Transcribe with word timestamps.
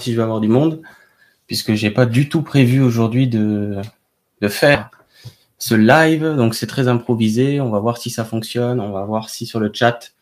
si 0.00 0.12
je 0.12 0.16
vais 0.16 0.22
avoir 0.22 0.40
du 0.40 0.48
monde, 0.48 0.82
puisque 1.46 1.74
j'ai 1.74 1.90
pas 1.90 2.06
du 2.06 2.28
tout 2.28 2.42
prévu 2.42 2.82
aujourd'hui 2.82 3.28
de, 3.28 3.80
faire 4.48 4.90
ce 5.58 5.74
live, 5.74 6.34
donc 6.36 6.54
c'est 6.54 6.66
très 6.66 6.86
improvisé. 6.86 7.60
On 7.60 7.70
va 7.70 7.78
voir 7.78 7.96
si 7.96 8.10
ça 8.10 8.24
fonctionne, 8.24 8.78
on 8.78 8.92
va 8.92 9.04
voir 9.04 9.30
si 9.30 9.46
sur 9.46 9.58
le 9.58 9.70
chat, 9.72 10.12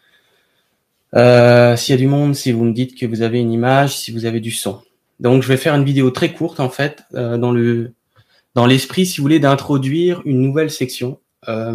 euh, 1.14 1.76
s'il 1.76 1.92
y 1.92 1.98
a 1.98 2.00
du 2.00 2.06
monde, 2.06 2.34
si 2.34 2.52
vous 2.52 2.64
me 2.64 2.72
dites 2.72 2.96
que 2.96 3.04
vous 3.04 3.22
avez 3.22 3.40
une 3.40 3.52
image, 3.52 3.96
si 3.96 4.12
vous 4.12 4.26
avez 4.26 4.40
du 4.40 4.52
son. 4.52 4.80
Donc 5.21 5.42
je 5.42 5.48
vais 5.48 5.56
faire 5.56 5.75
une 5.75 5.84
vidéo 5.84 6.11
très 6.11 6.32
courte 6.32 6.61
en 6.61 6.70
fait, 6.70 7.02
euh, 7.14 7.36
dans 7.36 7.50
le 7.50 7.93
dans 8.54 8.66
l'esprit, 8.66 9.04
si 9.04 9.18
vous 9.18 9.25
voulez, 9.25 9.41
d'introduire 9.41 10.22
une 10.25 10.41
nouvelle 10.41 10.70
section, 10.70 11.18
euh, 11.48 11.72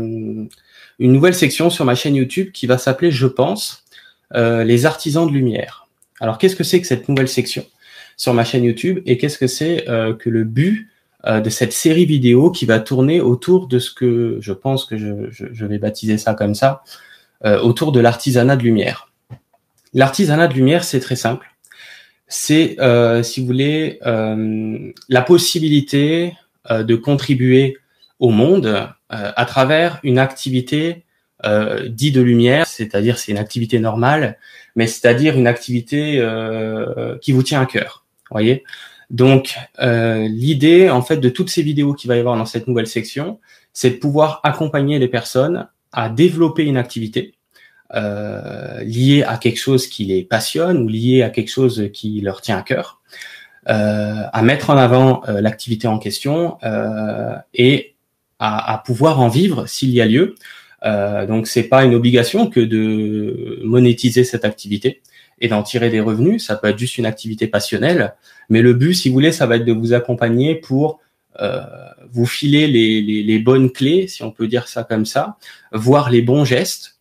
une 0.99 1.11
nouvelle 1.11 1.35
section 1.35 1.69
sur 1.69 1.83
ma 1.83 1.95
chaîne 1.95 2.15
YouTube 2.15 2.51
qui 2.53 2.65
va 2.67 2.77
s'appeler, 2.77 3.11
je 3.11 3.27
pense, 3.27 3.83
les 4.33 4.85
artisans 4.85 5.27
de 5.27 5.33
lumière. 5.33 5.87
Alors 6.21 6.37
qu'est-ce 6.37 6.55
que 6.55 6.63
c'est 6.63 6.79
que 6.79 6.87
cette 6.87 7.09
nouvelle 7.09 7.27
section? 7.27 7.65
Sur 8.19 8.35
ma 8.35 8.43
chaîne 8.43 8.63
YouTube 8.63 8.99
et 9.07 9.17
qu'est-ce 9.17 9.39
que 9.39 9.47
c'est 9.47 9.85
que 9.87 10.29
le 10.29 10.43
but 10.43 10.89
euh, 11.25 11.41
de 11.41 11.49
cette 11.49 11.73
série 11.73 12.05
vidéo 12.05 12.49
qui 12.49 12.65
va 12.65 12.79
tourner 12.79 13.19
autour 13.19 13.67
de 13.67 13.77
ce 13.77 13.91
que 13.91 14.37
je 14.39 14.53
pense 14.53 14.85
que 14.85 14.97
je, 14.97 15.65
vais 15.65 15.77
baptiser 15.77 16.17
ça 16.17 16.33
comme 16.33 16.55
ça, 16.55 16.81
euh, 17.43 17.59
autour 17.59 17.91
de 17.91 17.99
l'artisanat 17.99 18.55
de 18.55 18.63
lumière. 18.63 19.11
L'artisanat 19.93 20.47
de 20.47 20.53
lumière, 20.53 20.85
c'est 20.85 21.01
très 21.01 21.17
simple. 21.17 21.53
C'est, 22.29 22.79
euh, 22.79 23.21
si 23.21 23.41
vous 23.41 23.47
voulez, 23.47 23.99
la 25.09 25.21
possibilité 25.21 26.33
de 26.69 26.95
contribuer 26.95 27.77
au 28.19 28.29
monde 28.29 28.87
à 29.09 29.45
travers 29.45 29.99
une 30.03 30.19
activité 30.19 31.03
dite 31.87 32.15
de 32.15 32.21
lumière, 32.21 32.67
c'est-à-dire 32.67 33.17
c'est 33.17 33.31
une 33.31 33.37
activité 33.37 33.79
normale, 33.79 34.37
mais 34.75 34.87
c'est-à-dire 34.87 35.35
une 35.35 35.47
activité 35.47 36.23
qui 37.21 37.31
vous 37.33 37.43
tient 37.43 37.61
à 37.61 37.65
cœur. 37.65 38.05
Voyez, 38.31 38.63
donc, 39.09 39.55
euh, 39.79 40.27
l'idée, 40.27 40.89
en 40.89 41.01
fait, 41.01 41.17
de 41.17 41.29
toutes 41.29 41.49
ces 41.49 41.63
vidéos 41.63 41.93
qu'il 41.93 42.07
va 42.07 42.15
y 42.15 42.19
avoir 42.19 42.37
dans 42.37 42.45
cette 42.45 42.67
nouvelle 42.67 42.87
section, 42.87 43.39
c'est 43.73 43.91
de 43.91 43.95
pouvoir 43.95 44.39
accompagner 44.43 44.99
les 44.99 45.07
personnes 45.07 45.67
à 45.91 46.09
développer 46.09 46.63
une 46.63 46.77
activité 46.77 47.33
euh, 47.95 48.83
liée 48.83 49.23
à 49.23 49.37
quelque 49.37 49.57
chose 49.59 49.87
qui 49.87 50.05
les 50.05 50.23
passionne 50.23 50.77
ou 50.83 50.87
liée 50.87 51.23
à 51.23 51.31
quelque 51.31 51.49
chose 51.49 51.89
qui 51.91 52.21
leur 52.21 52.41
tient 52.41 52.59
à 52.59 52.61
cœur, 52.61 53.01
euh, 53.67 54.23
à 54.31 54.41
mettre 54.43 54.69
en 54.69 54.77
avant 54.77 55.23
l'activité 55.27 55.87
en 55.87 55.97
question 55.97 56.59
et 57.55 57.95
à, 58.37 58.73
à, 58.73 58.77
pouvoir 58.77 59.19
en 59.19 59.27
vivre 59.27 59.65
s'il 59.65 59.89
y 59.89 60.01
a 60.01 60.05
lieu. 60.05 60.35
Donc, 60.83 61.47
c'est 61.47 61.63
pas 61.63 61.83
une 61.83 61.95
obligation 61.95 62.47
que 62.47 62.59
de 62.59 63.59
monétiser 63.63 64.23
cette 64.23 64.45
activité 64.45 65.01
et 65.41 65.47
d'en 65.47 65.63
tirer 65.63 65.89
des 65.89 65.99
revenus. 65.99 66.45
Ça 66.45 66.55
peut 66.55 66.67
être 66.67 66.77
juste 66.77 66.97
une 66.97 67.05
activité 67.05 67.47
passionnelle, 67.47 68.15
mais 68.49 68.61
le 68.61 68.73
but, 68.73 68.93
si 68.93 69.09
vous 69.09 69.13
voulez, 69.13 69.31
ça 69.31 69.45
va 69.45 69.57
être 69.57 69.65
de 69.65 69.73
vous 69.73 69.93
accompagner 69.93 70.55
pour 70.55 70.99
euh, 71.41 71.61
vous 72.11 72.25
filer 72.25 72.67
les, 72.67 73.01
les, 73.01 73.23
les, 73.23 73.39
bonnes 73.39 73.71
clés, 73.71 74.07
si 74.07 74.23
on 74.23 74.31
peut 74.31 74.47
dire 74.47 74.67
ça 74.67 74.83
comme 74.83 75.05
ça, 75.05 75.37
voir 75.71 76.09
les 76.09 76.21
bons 76.21 76.43
gestes 76.43 76.99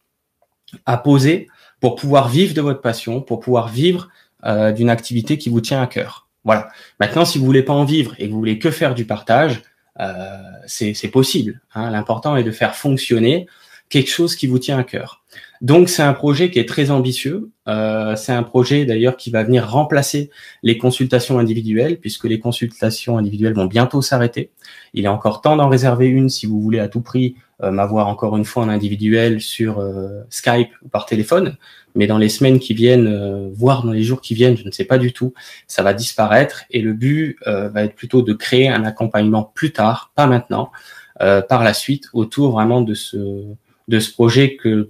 à 0.86 0.96
poser 0.98 1.48
pour 1.80 1.96
pouvoir 1.96 2.28
vivre 2.28 2.54
de 2.54 2.60
votre 2.60 2.80
passion, 2.80 3.20
pour 3.20 3.40
pouvoir 3.40 3.68
vivre 3.68 4.08
euh, 4.44 4.70
d'une 4.70 4.90
activité 4.90 5.38
qui 5.38 5.48
vous 5.48 5.60
tient 5.60 5.82
à 5.82 5.86
cœur. 5.86 6.28
Voilà. 6.44 6.68
Maintenant, 7.00 7.24
si 7.24 7.38
vous 7.38 7.44
voulez 7.44 7.62
pas 7.62 7.72
en 7.72 7.84
vivre 7.84 8.14
et 8.18 8.26
que 8.26 8.32
vous 8.32 8.38
voulez 8.38 8.58
que 8.58 8.70
faire 8.70 8.94
du 8.94 9.04
partage, 9.04 9.62
euh, 10.00 10.36
c'est 10.66 11.10
possible. 11.10 11.60
Hein. 11.74 11.90
L'important 11.90 12.36
est 12.36 12.44
de 12.44 12.52
faire 12.52 12.76
fonctionner 12.76 13.48
quelque 13.88 14.10
chose 14.10 14.36
qui 14.36 14.46
vous 14.46 14.58
tient 14.58 14.78
à 14.78 14.84
cœur. 14.84 15.24
Donc 15.60 15.88
c'est 15.88 16.02
un 16.02 16.12
projet 16.12 16.50
qui 16.50 16.58
est 16.58 16.68
très 16.68 16.90
ambitieux. 16.90 17.50
Euh, 17.66 18.14
c'est 18.16 18.32
un 18.32 18.42
projet 18.42 18.84
d'ailleurs 18.84 19.16
qui 19.16 19.30
va 19.30 19.42
venir 19.42 19.68
remplacer 19.68 20.30
les 20.62 20.78
consultations 20.78 21.38
individuelles, 21.38 21.98
puisque 21.98 22.24
les 22.24 22.38
consultations 22.38 23.18
individuelles 23.18 23.54
vont 23.54 23.66
bientôt 23.66 24.00
s'arrêter. 24.00 24.50
Il 24.94 25.04
est 25.04 25.08
encore 25.08 25.40
temps 25.40 25.56
d'en 25.56 25.68
réserver 25.68 26.06
une 26.06 26.28
si 26.28 26.46
vous 26.46 26.60
voulez 26.60 26.78
à 26.78 26.88
tout 26.88 27.00
prix 27.00 27.34
euh, 27.62 27.72
m'avoir 27.72 28.06
encore 28.06 28.36
une 28.36 28.44
fois 28.44 28.62
en 28.62 28.68
individuel 28.68 29.40
sur 29.40 29.80
euh, 29.80 30.20
Skype 30.30 30.70
ou 30.82 30.88
par 30.88 31.06
téléphone. 31.06 31.56
Mais 31.96 32.06
dans 32.06 32.18
les 32.18 32.28
semaines 32.28 32.60
qui 32.60 32.74
viennent, 32.74 33.50
voire 33.52 33.84
dans 33.84 33.90
les 33.90 34.04
jours 34.04 34.20
qui 34.20 34.34
viennent, 34.34 34.56
je 34.56 34.64
ne 34.64 34.70
sais 34.70 34.84
pas 34.84 34.98
du 34.98 35.12
tout, 35.12 35.34
ça 35.66 35.82
va 35.82 35.94
disparaître. 35.94 36.62
Et 36.70 36.80
le 36.80 36.92
but 36.92 37.38
va 37.44 37.82
être 37.82 37.96
plutôt 37.96 38.22
de 38.22 38.34
créer 38.34 38.68
un 38.68 38.84
accompagnement 38.84 39.42
plus 39.42 39.72
tard, 39.72 40.12
pas 40.14 40.28
maintenant, 40.28 40.70
par 41.18 41.64
la 41.64 41.74
suite, 41.74 42.04
autour 42.12 42.52
vraiment 42.52 42.82
de 42.82 42.94
ce 42.94 43.46
de 43.88 43.98
ce 44.00 44.12
projet 44.12 44.56
que, 44.56 44.88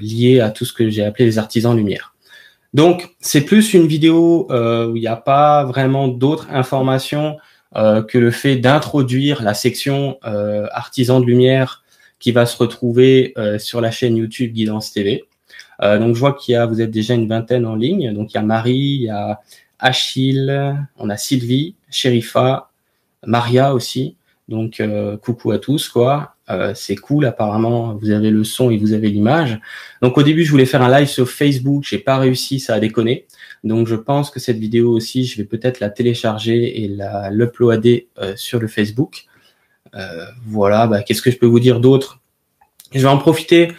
lié 0.00 0.40
à 0.40 0.50
tout 0.50 0.64
ce 0.64 0.72
que 0.72 0.90
j'ai 0.90 1.04
appelé 1.04 1.24
les 1.24 1.38
artisans 1.38 1.76
lumière. 1.76 2.14
Donc 2.74 3.14
c'est 3.20 3.42
plus 3.42 3.72
une 3.72 3.86
vidéo 3.86 4.48
euh, 4.50 4.88
où 4.88 4.96
il 4.96 5.00
n'y 5.00 5.06
a 5.06 5.16
pas 5.16 5.64
vraiment 5.64 6.08
d'autres 6.08 6.48
informations 6.50 7.36
euh, 7.76 8.04
que 8.04 8.18
le 8.18 8.30
fait 8.30 8.54
d'introduire 8.54 9.42
la 9.42 9.52
section 9.52 10.18
euh, 10.24 10.68
artisans 10.70 11.20
de 11.20 11.26
lumière 11.26 11.82
qui 12.20 12.30
va 12.30 12.46
se 12.46 12.56
retrouver 12.56 13.32
euh, 13.36 13.58
sur 13.58 13.80
la 13.80 13.90
chaîne 13.90 14.16
YouTube 14.16 14.52
Guidance 14.52 14.92
TV. 14.92 15.24
Donc 15.82 16.14
je 16.14 16.20
vois 16.20 16.34
qu'il 16.34 16.52
y 16.52 16.56
a, 16.56 16.66
vous 16.66 16.80
êtes 16.80 16.92
déjà 16.92 17.14
une 17.14 17.28
vingtaine 17.28 17.66
en 17.66 17.74
ligne. 17.74 18.14
Donc 18.14 18.32
il 18.32 18.36
y 18.36 18.38
a 18.38 18.42
Marie, 18.42 18.72
il 18.72 19.02
y 19.02 19.10
a 19.10 19.40
Achille, 19.80 20.78
on 20.96 21.10
a 21.10 21.16
Sylvie, 21.16 21.74
Sherifa, 21.90 22.70
Maria 23.26 23.74
aussi. 23.74 24.16
Donc 24.48 24.80
euh, 24.80 25.16
coucou 25.16 25.52
à 25.52 25.58
tous 25.58 25.88
quoi. 25.88 26.34
Euh, 26.50 26.72
c'est 26.74 26.96
cool 26.96 27.24
apparemment. 27.24 27.94
Vous 27.94 28.10
avez 28.10 28.30
le 28.30 28.44
son 28.44 28.70
et 28.70 28.76
vous 28.76 28.92
avez 28.92 29.08
l'image. 29.08 29.58
Donc 30.02 30.18
au 30.18 30.22
début 30.22 30.44
je 30.44 30.50
voulais 30.50 30.66
faire 30.66 30.82
un 30.82 30.90
live 30.90 31.08
sur 31.08 31.28
Facebook, 31.28 31.84
j'ai 31.84 31.98
pas 31.98 32.18
réussi, 32.18 32.60
ça 32.60 32.74
a 32.74 32.80
déconné. 32.80 33.26
Donc 33.62 33.86
je 33.86 33.94
pense 33.94 34.30
que 34.30 34.40
cette 34.40 34.58
vidéo 34.58 34.90
aussi, 34.90 35.24
je 35.24 35.38
vais 35.38 35.44
peut-être 35.44 35.80
la 35.80 35.88
télécharger 35.88 36.84
et 36.84 36.88
la 36.88 37.30
l'uploader 37.30 38.08
euh, 38.18 38.34
sur 38.36 38.60
le 38.60 38.68
Facebook. 38.68 39.24
voilà. 40.46 40.86
Bah, 40.86 41.02
Qu'est-ce 41.02 41.22
que 41.22 41.30
je 41.30 41.38
peux 41.38 41.46
vous 41.46 41.60
dire 41.60 41.80
d'autre? 41.80 42.20
Je 42.92 43.00
vais 43.00 43.08
en 43.08 43.18
profiter 43.18 43.72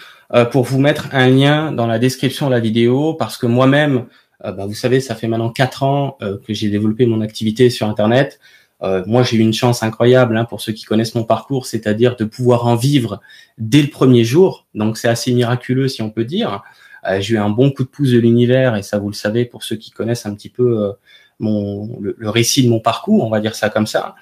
pour 0.52 0.64
vous 0.64 0.80
mettre 0.80 1.10
un 1.14 1.30
lien 1.30 1.72
dans 1.72 1.88
la 1.88 2.00
description 2.00 2.48
de 2.48 2.52
la 2.52 2.60
vidéo 2.60 3.14
parce 3.14 3.38
que 3.38 3.46
moi-même, 3.46 4.08
bah, 4.42 4.66
vous 4.66 4.74
savez, 4.74 5.00
ça 5.00 5.14
fait 5.16 5.28
maintenant 5.28 5.52
quatre 5.52 5.84
ans 5.84 6.18
que 6.20 6.54
j'ai 6.54 6.70
développé 6.70 7.06
mon 7.06 7.22
activité 7.22 7.70
sur 7.70 7.88
Internet. 7.88 8.40
Euh, 8.86 9.04
moi, 9.08 9.24
j'ai 9.24 9.38
eu 9.38 9.40
une 9.40 9.54
chance 9.54 9.84
incroyable 9.84 10.38
hein, 10.38 10.46
pour 10.46 10.62
ceux 10.62 10.72
qui 10.72 10.86
connaissent 10.86 11.16
mon 11.16 11.24
parcours, 11.24 11.66
c'est-à-dire 11.66 12.16
de 12.16 12.26
pouvoir 12.26 12.68
en 12.68 12.76
vivre 12.76 13.20
dès 13.58 13.82
le 13.82 13.90
premier 13.90 14.24
jour. 14.24 14.68
Donc, 14.76 14.98
c'est 14.98 15.08
assez 15.08 15.34
miraculeux, 15.34 15.88
si 15.88 16.02
on 16.02 16.12
peut 16.12 16.26
dire. 16.26 16.64
Euh, 17.08 17.20
j'ai 17.20 17.36
eu 17.36 17.38
un 17.38 17.50
bon 17.50 17.72
coup 17.72 17.84
de 17.84 17.90
pouce 17.90 18.12
de 18.12 18.20
l'univers, 18.20 18.76
et 18.76 18.84
ça, 18.84 19.00
vous 19.00 19.10
le 19.10 19.16
savez, 19.16 19.46
pour 19.46 19.64
ceux 19.64 19.76
qui 19.76 19.92
connaissent 19.92 20.26
un 20.26 20.36
petit 20.36 20.50
peu 20.50 20.84
euh, 20.84 20.92
mon 21.40 21.98
le, 22.00 22.30
récit 22.30 22.64
de 22.64 22.70
mon 22.70 22.80
parcours, 22.80 23.24
on 23.26 23.30
va 23.30 23.40
dire 23.40 23.56
ça 23.56 23.70
comme 23.70 23.88
ça. 23.88 24.16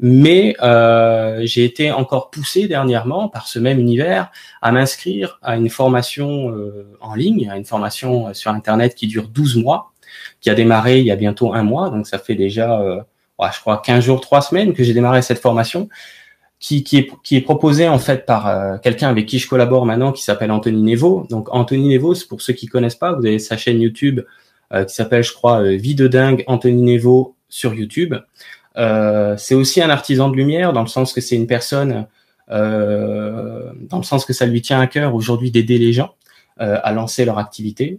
Mais 0.00 0.54
j'ai 1.44 1.64
été 1.64 1.90
encore 1.90 2.30
poussé 2.30 2.68
dernièrement 2.68 3.28
par 3.28 3.48
ce 3.48 3.58
même 3.58 3.80
univers 3.80 4.30
à 4.62 4.70
m'inscrire 4.70 5.40
à 5.42 5.56
une 5.56 5.68
formation 5.68 6.54
en 7.00 7.14
ligne, 7.16 7.50
à 7.50 7.56
une 7.56 7.64
formation 7.64 8.32
sur 8.32 8.52
Internet 8.52 8.94
qui 8.94 9.08
dure 9.08 9.26
12 9.26 9.56
mois, 9.56 9.92
qui 10.40 10.50
a 10.50 10.54
démarré 10.54 11.00
il 11.00 11.06
y 11.06 11.10
a 11.10 11.16
bientôt 11.16 11.52
un 11.52 11.64
mois, 11.64 11.90
donc 11.90 12.06
ça 12.06 12.20
fait 12.20 12.36
déjà 12.36 12.80
je 13.52 13.60
crois 13.60 13.80
15 13.84 14.04
jours, 14.04 14.20
3 14.20 14.42
semaines 14.42 14.72
que 14.72 14.82
j'ai 14.82 14.94
démarré 14.94 15.22
cette 15.22 15.38
formation 15.38 15.88
qui, 16.60 16.82
qui, 16.82 16.98
est, 16.98 17.10
qui 17.22 17.36
est 17.36 17.40
proposée 17.40 17.88
en 17.88 17.98
fait 17.98 18.26
par 18.26 18.48
euh, 18.48 18.78
quelqu'un 18.78 19.08
avec 19.08 19.26
qui 19.26 19.38
je 19.38 19.48
collabore 19.48 19.86
maintenant 19.86 20.12
qui 20.12 20.22
s'appelle 20.22 20.50
Anthony 20.50 20.82
Nevo. 20.82 21.26
Donc 21.30 21.48
Anthony 21.54 21.94
Nevo, 21.94 22.14
pour 22.28 22.42
ceux 22.42 22.52
qui 22.52 22.66
connaissent 22.66 22.96
pas, 22.96 23.12
vous 23.12 23.24
avez 23.24 23.38
sa 23.38 23.56
chaîne 23.56 23.80
YouTube 23.80 24.20
euh, 24.72 24.84
qui 24.84 24.94
s'appelle, 24.94 25.22
je 25.22 25.32
crois, 25.32 25.62
euh, 25.62 25.76
Vie 25.76 25.94
de 25.94 26.08
dingue 26.08 26.44
Anthony 26.46 26.82
Nevo 26.82 27.36
sur 27.48 27.74
YouTube. 27.74 28.14
c'est 28.76 29.54
aussi 29.54 29.80
un 29.80 29.90
artisan 29.90 30.28
de 30.28 30.36
lumière 30.36 30.72
dans 30.72 30.82
le 30.82 30.88
sens 30.88 31.12
que 31.12 31.20
c'est 31.20 31.36
une 31.36 31.46
personne, 31.46 32.06
dans 32.48 33.98
le 33.98 34.02
sens 34.02 34.24
que 34.26 34.32
ça 34.32 34.44
lui 34.44 34.60
tient 34.60 34.80
à 34.80 34.86
cœur 34.86 35.14
aujourd'hui 35.14 35.50
d'aider 35.50 35.78
les 35.78 35.94
gens 35.94 36.14
à 36.58 36.92
lancer 36.92 37.24
leur 37.24 37.38
activité. 37.38 37.98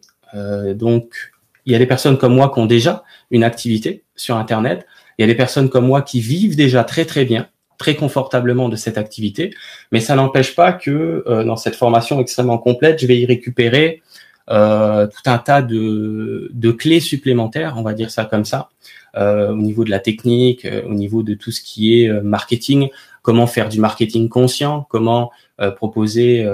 donc 0.75 1.31
il 1.65 1.73
y 1.73 1.75
a 1.75 1.79
des 1.79 1.87
personnes 1.87 2.17
comme 2.19 2.35
moi 2.35 2.51
qui 2.53 2.59
ont 2.59 2.67
déjà 2.67 3.03
une 3.31 3.43
activité 3.43 4.03
sur 4.15 4.37
Internet. 4.37 4.85
Il 5.19 5.21
y 5.21 5.25
a 5.25 5.27
des 5.27 5.35
personnes 5.35 5.69
comme 5.69 5.85
moi 5.85 6.01
qui 6.01 6.21
vivent 6.21 6.55
déjà 6.55 6.85
très 6.85 7.03
très 7.03 7.25
bien, 7.25 7.49
très 7.77 7.95
confortablement 7.95 8.69
de 8.69 8.77
cette 8.77 8.97
activité, 8.97 9.53
mais 9.91 9.99
ça 9.99 10.15
n'empêche 10.15 10.55
pas 10.55 10.71
que 10.71 11.25
euh, 11.27 11.43
dans 11.43 11.57
cette 11.57 11.75
formation 11.75 12.21
extrêmement 12.21 12.57
complète, 12.57 13.01
je 13.01 13.05
vais 13.05 13.19
y 13.19 13.25
récupérer 13.25 14.01
euh, 14.49 15.07
tout 15.07 15.29
un 15.29 15.37
tas 15.37 15.61
de, 15.61 16.49
de, 16.53 16.71
clés 16.71 17.01
supplémentaires, 17.01 17.75
on 17.77 17.83
va 17.83 17.93
dire 17.93 18.11
ça 18.11 18.23
comme 18.23 18.45
ça, 18.45 18.69
euh, 19.17 19.51
au 19.51 19.57
niveau 19.57 19.83
de 19.83 19.89
la 19.89 19.99
technique, 19.99 20.63
euh, 20.65 20.83
au 20.85 20.93
niveau 20.93 21.21
de 21.21 21.33
tout 21.33 21.51
ce 21.51 21.61
qui 21.61 22.01
est 22.01 22.09
euh, 22.09 22.21
marketing, 22.21 22.89
comment 23.21 23.45
faire 23.45 23.67
du 23.67 23.79
marketing 23.79 24.29
conscient, 24.29 24.87
comment 24.89 25.31
euh, 25.59 25.69
proposer 25.69 26.47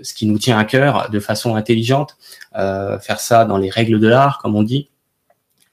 ce 0.00 0.14
qui 0.14 0.26
nous 0.26 0.38
tient 0.38 0.58
à 0.58 0.64
cœur 0.64 1.10
de 1.10 1.20
façon 1.20 1.54
intelligente, 1.54 2.16
faire 2.54 3.20
ça 3.20 3.44
dans 3.44 3.58
les 3.58 3.68
règles 3.68 4.00
de 4.00 4.08
l'art, 4.08 4.38
comme 4.38 4.56
on 4.56 4.62
dit. 4.62 4.88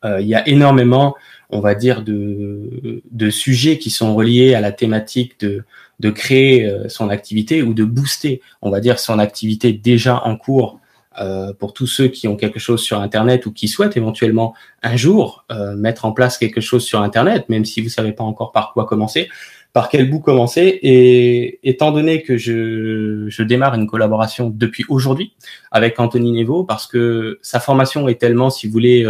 il 0.04 0.28
y 0.28 0.36
a 0.36 0.48
énormément 0.48 1.16
on 1.50 1.60
va 1.60 1.76
dire, 1.76 2.04
de, 2.04 3.02
de 3.10 3.30
sujets 3.30 3.78
qui 3.78 3.90
sont 3.90 4.16
reliés 4.16 4.54
à 4.56 4.62
la 4.62 4.72
thématique 4.72 5.40
de, 5.40 5.64
de 6.00 6.10
créer 6.10 6.66
euh, 6.66 6.90
son 6.90 7.10
activité 7.10 7.64
ou 7.64 7.74
de 7.74 7.84
booster, 7.84 8.42
on 8.62 8.70
va 8.70 8.80
dire, 8.80 9.00
son 9.00 9.20
activité 9.20 9.74
déjà 9.74 10.22
en 10.24 10.36
cours 10.36 10.80
euh, 11.20 11.54
pour 11.54 11.74
tous 11.74 11.88
ceux 11.88 12.08
qui 12.10 12.28
ont 12.28 12.36
quelque 12.36 12.60
chose 12.60 12.82
sur 12.82 13.00
Internet 13.00 13.46
ou 13.46 13.54
qui 13.54 13.68
souhaitent 13.68 13.96
éventuellement 13.96 14.54
un 14.84 14.98
jour 14.98 15.46
euh, 15.52 15.76
mettre 15.76 16.06
en 16.06 16.12
place 16.12 16.38
quelque 16.38 16.62
chose 16.62 16.84
sur 16.84 17.02
Internet, 17.02 17.48
même 17.48 17.64
si 17.64 17.82
vous 17.82 17.90
savez 17.90 18.12
pas 18.12 18.24
encore 18.24 18.52
par 18.52 18.74
quoi 18.74 18.86
commencer, 18.86 19.30
par 19.72 19.88
quel 19.88 20.10
bout 20.10 20.20
commencer. 20.20 20.80
Et 20.82 21.60
étant 21.64 21.92
donné 21.92 22.22
que 22.22 22.38
je, 22.38 23.28
je 23.30 23.44
démarre 23.44 23.76
une 23.76 23.88
collaboration 23.88 24.52
depuis 24.54 24.84
aujourd'hui 24.90 25.34
avec 25.72 26.00
Anthony 26.00 26.34
Nevo, 26.34 26.66
parce 26.66 26.88
que 26.88 27.40
sa 27.42 27.62
formation 27.62 28.10
est 28.10 28.20
tellement, 28.20 28.50
si 28.50 28.68
vous 28.68 28.74
voulez, 28.74 29.06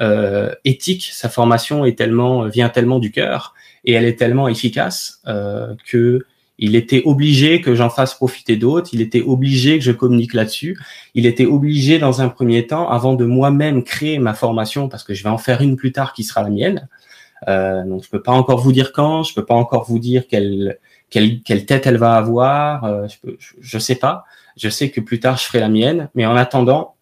euh 0.00 0.54
éthique, 0.64 1.10
sa 1.12 1.28
formation 1.28 1.84
est 1.84 1.96
tellement 1.96 2.46
vient 2.46 2.68
tellement 2.68 2.98
du 2.98 3.10
cœur 3.10 3.54
et 3.84 3.92
elle 3.92 4.04
est 4.04 4.18
tellement 4.18 4.48
efficace 4.48 5.20
euh, 5.26 5.74
que 5.86 6.24
il 6.60 6.74
était 6.74 7.02
obligé 7.04 7.60
que 7.60 7.76
j'en 7.76 7.88
fasse 7.88 8.14
profiter 8.14 8.56
d'autres, 8.56 8.90
il 8.92 9.00
était 9.00 9.22
obligé 9.22 9.78
que 9.78 9.84
je 9.84 9.92
communique 9.92 10.34
là-dessus, 10.34 10.76
il 11.14 11.24
était 11.24 11.46
obligé 11.46 12.00
dans 12.00 12.20
un 12.20 12.28
premier 12.28 12.66
temps, 12.66 12.90
avant 12.90 13.14
de 13.14 13.24
moi-même 13.24 13.84
créer 13.84 14.18
ma 14.18 14.34
formation, 14.34 14.88
parce 14.88 15.04
que 15.04 15.14
je 15.14 15.22
vais 15.22 15.28
en 15.30 15.38
faire 15.38 15.60
une 15.60 15.76
plus 15.76 15.92
tard 15.92 16.12
qui 16.12 16.24
sera 16.24 16.42
la 16.42 16.50
mienne. 16.50 16.88
Euh, 17.46 17.84
donc 17.84 18.02
je 18.02 18.10
peux 18.10 18.20
pas 18.20 18.32
encore 18.32 18.58
vous 18.58 18.72
dire 18.72 18.92
quand, 18.92 19.22
je 19.22 19.34
peux 19.34 19.44
pas 19.44 19.54
encore 19.54 19.84
vous 19.84 20.00
dire 20.00 20.26
quelle 20.26 20.78
quelle, 21.10 21.42
quelle 21.42 21.64
tête 21.64 21.86
elle 21.86 21.96
va 21.96 22.14
avoir, 22.14 22.84
euh, 22.84 23.08
je, 23.08 23.16
peux, 23.18 23.36
je, 23.38 23.78
sais 23.78 23.94
pas. 23.94 24.24
Je 24.56 24.68
sais 24.68 24.90
que 24.90 25.00
plus 25.00 25.20
tard 25.20 25.36
je 25.38 25.44
ferai 25.44 25.60
la 25.60 25.68
mienne, 25.68 26.10
mais 26.14 26.26
en 26.26 26.36
attendant, 26.36 26.96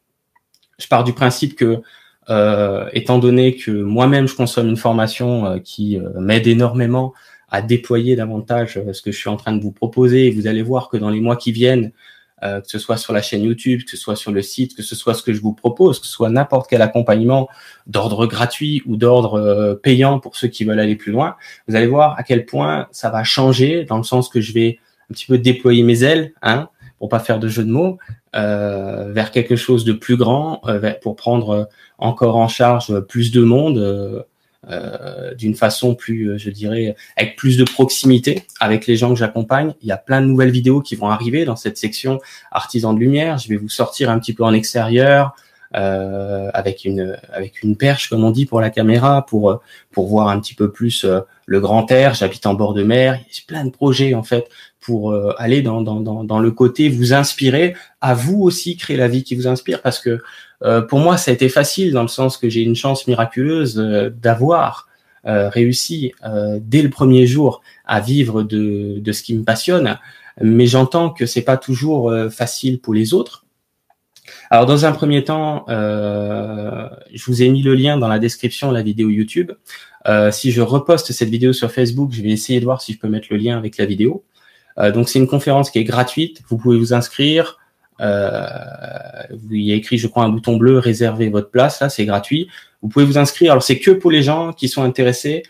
je 0.78 0.87
pars 0.87 1.02
du 1.02 1.12
principe 1.12 1.56
que 1.56 1.82
euh, 2.28 2.88
étant 2.93 3.19
donné 3.19 3.56
que 3.56 3.70
moi-même 3.70 4.26
je 4.26 4.34
consomme 4.34 4.69
une 4.69 4.76
formation 4.76 5.46
euh, 5.46 5.58
qui 5.58 5.99
euh, 5.99 6.08
m'aide 6.19 6.46
énormément 6.46 7.14
à 7.49 7.62
déployer 7.62 8.17
davantage 8.17 8.78
euh, 8.78 8.93
ce 8.93 9.00
que 9.00 9.12
je 9.12 9.19
suis 9.19 9.28
en 9.28 9.37
train 9.37 9.52
de 9.52 9.62
vous 9.62 9.73
proposer. 9.73 10.31
Vous 10.31 10.46
allez 10.46 10.62
voir 10.62 10.88
que 10.88 10.96
dans 10.96 11.11
les 11.11 11.20
mois 11.20 11.37
qui 11.37 11.52
viennent, 11.52 11.93
que 12.43 12.69
ce 12.69 12.78
soit 12.78 12.99
sur 12.99 13.14
la 13.14 13.23
chaîne 13.23 13.43
YouTube, 13.43 13.82
que 13.84 13.90
ce 13.90 13.96
soit 13.96 14.14
sur 14.14 14.31
le 14.31 14.43
site, 14.43 14.76
que 14.76 14.82
ce 14.82 14.94
soit 14.94 15.14
ce 15.14 15.23
que 15.23 15.32
je 15.32 15.40
vous 15.40 15.55
propose, 15.55 15.99
que 15.99 16.06
ce 16.06 16.12
soit 16.12 16.28
n'importe 16.28 16.69
quel 16.69 16.82
accompagnement 16.82 17.49
d'ordre 17.87 18.26
gratuit 18.26 18.82
ou 18.84 18.96
d'ordre 18.96 19.81
payant 19.82 20.20
pour 20.20 20.37
ceux 20.37 20.49
qui 20.49 20.64
veulent 20.64 20.79
aller 20.79 20.96
plus 20.96 21.12
loin, 21.12 21.37
vous 21.67 21.76
allez 21.76 21.87
voir 21.87 22.14
à 22.19 22.22
quel 22.22 22.44
point 22.44 22.88
ça 22.93 23.08
va 23.08 23.25
changer 23.25 23.84
dans 23.84 23.96
le 23.96 24.05
sens 24.05 24.29
que 24.29 24.43
je 24.43 24.52
vais 24.52 24.79
un 25.11 25.14
petit 25.14 25.26
peu 25.26 25.38
déployer 25.38 25.82
mes 25.82 26.05
ailes, 26.05 26.34
hein, 26.43 26.69
pour 26.98 27.08
pas 27.08 27.20
faire 27.20 27.38
de 27.38 27.48
jeu 27.48 27.64
de 27.64 27.70
mots, 27.70 27.98
euh, 28.34 29.12
vers 29.12 29.31
quelque 29.31 29.56
chose 29.56 29.84
de 29.84 29.93
plus 29.93 30.16
grand, 30.16 30.62
pour 31.02 31.16
prendre 31.16 31.69
encore 31.98 32.37
en 32.37 32.48
charge 32.48 33.00
plus 33.00 33.31
de 33.32 33.43
monde 33.43 34.25
euh, 34.69 35.32
d'une 35.34 35.54
façon 35.54 35.94
plus, 35.94 36.31
euh, 36.31 36.38
je 36.38 36.50
dirais, 36.50 36.96
avec 37.16 37.37
plus 37.37 37.56
de 37.56 37.62
proximité 37.62 38.43
avec 38.58 38.88
les 38.88 38.96
gens 38.96 39.10
que 39.10 39.14
j'accompagne. 39.14 39.75
Il 39.81 39.87
y 39.87 39.93
a 39.93 39.96
plein 39.96 40.20
de 40.20 40.26
nouvelles 40.26 40.50
vidéos 40.50 40.81
qui 40.81 40.96
vont 40.96 41.08
arriver 41.08 41.44
dans 41.44 41.54
cette 41.54 41.78
section 41.78 42.19
artisans 42.50 42.93
de 42.93 42.98
lumière. 42.98 43.38
Je 43.38 43.48
vais 43.48 43.58
vous 43.58 43.69
sortir 43.69 44.10
un 44.10 44.19
petit 44.19 44.32
peu 44.32 44.43
en 44.43 44.52
extérieur. 44.52 45.37
Euh, 45.75 46.48
avec 46.54 46.84
une 46.84 47.19
avec 47.32 47.64
une 47.64 47.76
perche 47.76 48.08
comme 48.08 48.22
on 48.22 48.31
dit 48.31 48.46
pour 48.46 48.60
la 48.60 48.70
caméra 48.70 49.26
pour 49.26 49.60
pour 49.90 50.06
voir 50.06 50.28
un 50.28 50.38
petit 50.38 50.54
peu 50.54 50.70
plus 50.70 51.04
euh, 51.04 51.22
le 51.44 51.58
grand 51.58 51.90
air 51.90 52.14
j'habite 52.14 52.46
en 52.46 52.54
bord 52.54 52.72
de 52.72 52.84
mer 52.84 53.19
il 53.28 53.34
y 53.34 53.38
a 53.40 53.43
plein 53.48 53.64
de 53.64 53.70
projets 53.70 54.14
en 54.14 54.22
fait 54.22 54.48
pour 54.81 55.14
aller 55.38 55.62
dans, 55.62 55.82
dans, 55.82 56.00
dans, 56.00 56.23
dans 56.23 56.38
le 56.38 56.50
côté 56.52 56.88
vous 56.88 57.12
inspirer 57.12 57.75
à 58.00 58.14
vous 58.14 58.43
aussi 58.43 58.76
créer 58.76 58.96
la 58.96 59.08
vie 59.08 59.25
qui 59.25 59.34
vous 59.34 59.49
inspire 59.49 59.82
parce 59.82 59.99
que 59.99 60.20
euh, 60.62 60.82
pour 60.82 60.99
moi, 60.99 61.17
ça 61.17 61.31
a 61.31 61.34
été 61.34 61.49
facile 61.49 61.93
dans 61.93 62.02
le 62.02 62.08
sens 62.08 62.37
que 62.37 62.49
j'ai 62.49 62.62
une 62.62 62.76
chance 62.76 63.06
miraculeuse 63.06 63.78
euh, 63.78 64.11
d'avoir 64.11 64.88
euh, 65.26 65.49
réussi 65.49 66.12
dès 66.61 66.82
le 66.82 66.90
premier 66.90 67.26
jour 67.26 67.61
à 67.84 68.00
vivre 68.00 68.44
de, 68.44 68.99
de 69.00 69.12
ce 69.12 69.23
qui 69.23 69.34
me 69.34 69.43
passionne. 69.43 69.99
Mais 70.40 70.67
j'entends 70.67 71.11
que 71.11 71.26
c'est 71.26 71.43
pas 71.43 71.56
toujours 71.56 72.12
facile 72.31 72.81
pour 72.81 72.94
les 72.94 73.12
autres. 73.14 73.44
Alors 74.50 74.67
dans 74.67 74.84
un 74.84 74.93
premier 74.93 75.25
temps, 75.25 75.64
je 75.69 77.25
vous 77.26 77.43
ai 77.43 77.49
mis 77.49 77.62
le 77.62 77.75
lien 77.75 77.96
dans 77.96 78.06
la 78.06 78.20
description 78.20 78.69
de 78.69 78.75
la 78.75 78.82
vidéo 78.82 79.08
YouTube. 79.08 79.50
si 80.31 80.52
je 80.52 80.61
reposte 80.61 81.11
cette 81.11 81.31
vidéo 81.31 81.52
sur 81.52 81.72
Facebook, 81.72 82.12
je 82.12 82.22
vais 82.22 82.31
essayer 82.31 82.61
de 82.61 82.64
voir 82.64 82.81
si 82.81 82.93
je 82.93 82.99
peux 82.99 83.08
mettre 83.08 83.29
le 83.31 83.38
lien 83.38 83.56
avec 83.56 83.79
la 83.79 83.87
vidéo. 83.87 84.25
Donc 84.78 85.08
c'est 85.08 85.19
une 85.19 85.26
conférence 85.26 85.70
qui 85.70 85.78
est 85.78 85.84
gratuite. 85.84 86.43
Vous 86.49 86.58
pouvez 86.58 86.78
vous 86.78 86.93
inscrire. 86.93 87.58
Euh, 88.00 88.46
il 89.50 89.62
y 89.62 89.73
a 89.73 89.75
écrit, 89.75 89.99
je 89.99 90.06
crois, 90.06 90.25
un 90.25 90.28
bouton 90.28 90.56
bleu, 90.56 90.78
réserver 90.78 91.28
votre 91.28 91.50
place. 91.50 91.81
Là, 91.81 91.88
c'est 91.88 92.05
gratuit. 92.05 92.49
Vous 92.82 92.88
pouvez 92.88 93.05
vous 93.05 93.19
inscrire. 93.19 93.52
Alors, 93.52 93.62
c'est 93.62 93.78
que 93.78 93.90
pour 93.90 94.11
les 94.11 94.23
gens 94.23 94.52
qui 94.52 94.69
sont 94.69 94.82
intéressés, 94.82 95.43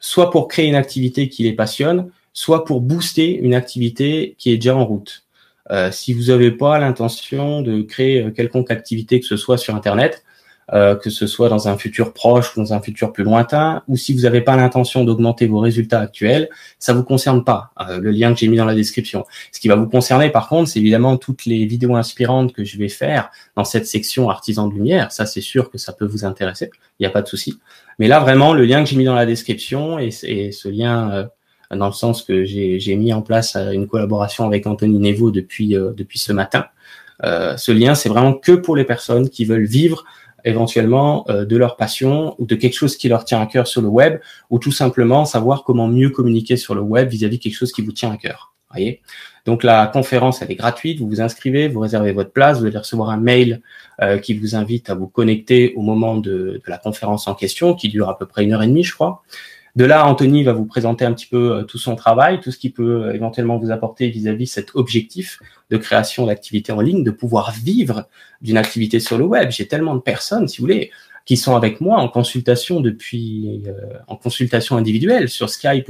soit 0.00 0.30
pour 0.30 0.48
créer 0.48 0.66
une 0.66 0.74
activité 0.74 1.28
qui 1.28 1.42
les 1.42 1.52
passionne, 1.52 2.10
soit 2.32 2.64
pour 2.64 2.80
booster 2.80 3.36
une 3.36 3.54
activité 3.54 4.34
qui 4.38 4.50
est 4.50 4.56
déjà 4.56 4.76
en 4.76 4.86
route. 4.86 5.24
Euh, 5.70 5.90
si 5.92 6.12
vous 6.14 6.24
n'avez 6.24 6.50
pas 6.50 6.78
l'intention 6.78 7.62
de 7.62 7.82
créer 7.82 8.22
euh, 8.22 8.30
quelconque 8.30 8.70
activité 8.70 9.20
que 9.20 9.26
ce 9.26 9.36
soit 9.36 9.58
sur 9.58 9.74
Internet, 9.74 10.24
euh, 10.72 10.94
que 10.94 11.10
ce 11.10 11.26
soit 11.26 11.48
dans 11.48 11.66
un 11.66 11.76
futur 11.76 12.12
proche 12.12 12.56
ou 12.56 12.60
dans 12.60 12.72
un 12.72 12.80
futur 12.80 13.12
plus 13.12 13.24
lointain, 13.24 13.82
ou 13.88 13.96
si 13.96 14.14
vous 14.14 14.20
n'avez 14.20 14.40
pas 14.40 14.54
l'intention 14.54 15.02
d'augmenter 15.02 15.48
vos 15.48 15.58
résultats 15.58 15.98
actuels, 15.98 16.48
ça 16.78 16.92
vous 16.92 17.02
concerne 17.02 17.42
pas. 17.42 17.72
Euh, 17.80 17.98
le 17.98 18.12
lien 18.12 18.32
que 18.32 18.38
j'ai 18.38 18.46
mis 18.46 18.56
dans 18.56 18.64
la 18.66 18.76
description. 18.76 19.24
Ce 19.50 19.58
qui 19.58 19.66
va 19.66 19.74
vous 19.74 19.88
concerner, 19.88 20.30
par 20.30 20.48
contre, 20.48 20.70
c'est 20.70 20.78
évidemment 20.78 21.16
toutes 21.16 21.44
les 21.44 21.66
vidéos 21.66 21.96
inspirantes 21.96 22.52
que 22.52 22.62
je 22.62 22.78
vais 22.78 22.88
faire 22.88 23.32
dans 23.56 23.64
cette 23.64 23.88
section 23.88 24.30
artisan 24.30 24.68
de 24.68 24.74
lumière. 24.74 25.10
Ça, 25.10 25.26
c'est 25.26 25.40
sûr 25.40 25.72
que 25.72 25.78
ça 25.78 25.92
peut 25.92 26.06
vous 26.06 26.24
intéresser. 26.24 26.70
Il 27.00 27.02
n'y 27.02 27.06
a 27.06 27.10
pas 27.10 27.22
de 27.22 27.26
souci. 27.26 27.58
Mais 27.98 28.06
là, 28.06 28.20
vraiment, 28.20 28.54
le 28.54 28.64
lien 28.64 28.84
que 28.84 28.88
j'ai 28.88 28.96
mis 28.96 29.04
dans 29.04 29.16
la 29.16 29.26
description 29.26 29.98
et, 29.98 30.12
ce 30.12 30.68
lien 30.68 31.10
euh, 31.10 31.24
dans 31.74 31.86
le 31.86 31.92
sens 31.92 32.22
que 32.22 32.44
j'ai 32.44 32.94
mis 32.94 33.12
en 33.12 33.22
place 33.22 33.56
une 33.56 33.88
collaboration 33.88 34.46
avec 34.46 34.68
Anthony 34.68 35.00
Nevo 35.00 35.32
depuis 35.32 35.68
depuis 35.70 36.18
ce 36.20 36.32
matin. 36.32 36.66
ce 37.22 37.70
lien, 37.72 37.94
c'est 37.94 38.08
vraiment 38.08 38.34
que 38.34 38.52
pour 38.52 38.76
les 38.76 38.84
personnes 38.84 39.28
qui 39.28 39.44
veulent 39.44 39.66
vivre 39.66 40.04
éventuellement 40.44 41.24
euh, 41.28 41.44
de 41.44 41.56
leur 41.56 41.76
passion 41.76 42.34
ou 42.38 42.46
de 42.46 42.54
quelque 42.54 42.74
chose 42.74 42.96
qui 42.96 43.08
leur 43.08 43.24
tient 43.24 43.40
à 43.40 43.46
cœur 43.46 43.66
sur 43.66 43.82
le 43.82 43.88
web 43.88 44.20
ou 44.50 44.58
tout 44.58 44.72
simplement 44.72 45.24
savoir 45.24 45.64
comment 45.64 45.88
mieux 45.88 46.10
communiquer 46.10 46.56
sur 46.56 46.74
le 46.74 46.80
web 46.80 47.08
vis-à-vis 47.08 47.38
quelque 47.38 47.56
chose 47.56 47.72
qui 47.72 47.82
vous 47.82 47.92
tient 47.92 48.10
à 48.10 48.16
cœur. 48.16 48.54
Voyez? 48.70 49.00
Donc 49.46 49.64
la 49.64 49.86
conférence 49.86 50.42
elle 50.42 50.50
est 50.50 50.56
gratuite, 50.56 51.00
vous 51.00 51.08
vous 51.08 51.20
inscrivez, 51.20 51.68
vous 51.68 51.80
réservez 51.80 52.12
votre 52.12 52.30
place, 52.30 52.60
vous 52.60 52.66
allez 52.66 52.78
recevoir 52.78 53.10
un 53.10 53.16
mail 53.16 53.62
euh, 54.00 54.18
qui 54.18 54.34
vous 54.34 54.54
invite 54.54 54.90
à 54.90 54.94
vous 54.94 55.08
connecter 55.08 55.72
au 55.74 55.82
moment 55.82 56.16
de, 56.16 56.30
de, 56.30 56.62
la 56.66 56.78
conférence 56.78 57.26
en 57.26 57.34
question 57.34 57.74
qui 57.74 57.88
dure 57.88 58.08
à 58.08 58.16
peu 58.16 58.26
près 58.26 58.44
une 58.44 58.52
heure 58.52 58.62
et 58.62 58.68
demie 58.68 58.84
je 58.84 58.94
crois. 58.94 59.22
De 59.76 59.84
là, 59.84 60.06
Anthony 60.06 60.42
va 60.42 60.52
vous 60.52 60.64
présenter 60.64 61.04
un 61.04 61.12
petit 61.12 61.26
peu 61.26 61.58
euh, 61.58 61.62
tout 61.62 61.78
son 61.78 61.94
travail, 61.94 62.40
tout 62.40 62.50
ce 62.50 62.58
qui 62.58 62.70
peut 62.70 63.04
euh, 63.04 63.14
éventuellement 63.14 63.58
vous 63.58 63.70
apporter 63.70 64.08
vis-à-vis 64.08 64.46
cet 64.46 64.74
objectif 64.74 65.40
de 65.70 65.76
création 65.76 66.26
d'activité 66.26 66.72
en 66.72 66.80
ligne, 66.80 67.04
de 67.04 67.10
pouvoir 67.10 67.52
vivre 67.52 68.08
d'une 68.40 68.56
activité 68.56 68.98
sur 68.98 69.16
le 69.16 69.24
web. 69.24 69.50
J'ai 69.50 69.68
tellement 69.68 69.94
de 69.94 70.00
personnes, 70.00 70.48
si 70.48 70.58
vous 70.58 70.64
voulez, 70.64 70.90
qui 71.24 71.36
sont 71.36 71.54
avec 71.54 71.80
moi 71.80 71.98
en 71.98 72.08
consultation 72.08 72.80
depuis, 72.80 73.62
euh, 73.66 73.98
en 74.08 74.16
consultation 74.16 74.76
individuelle 74.76 75.28
sur 75.28 75.48
Skype 75.48 75.88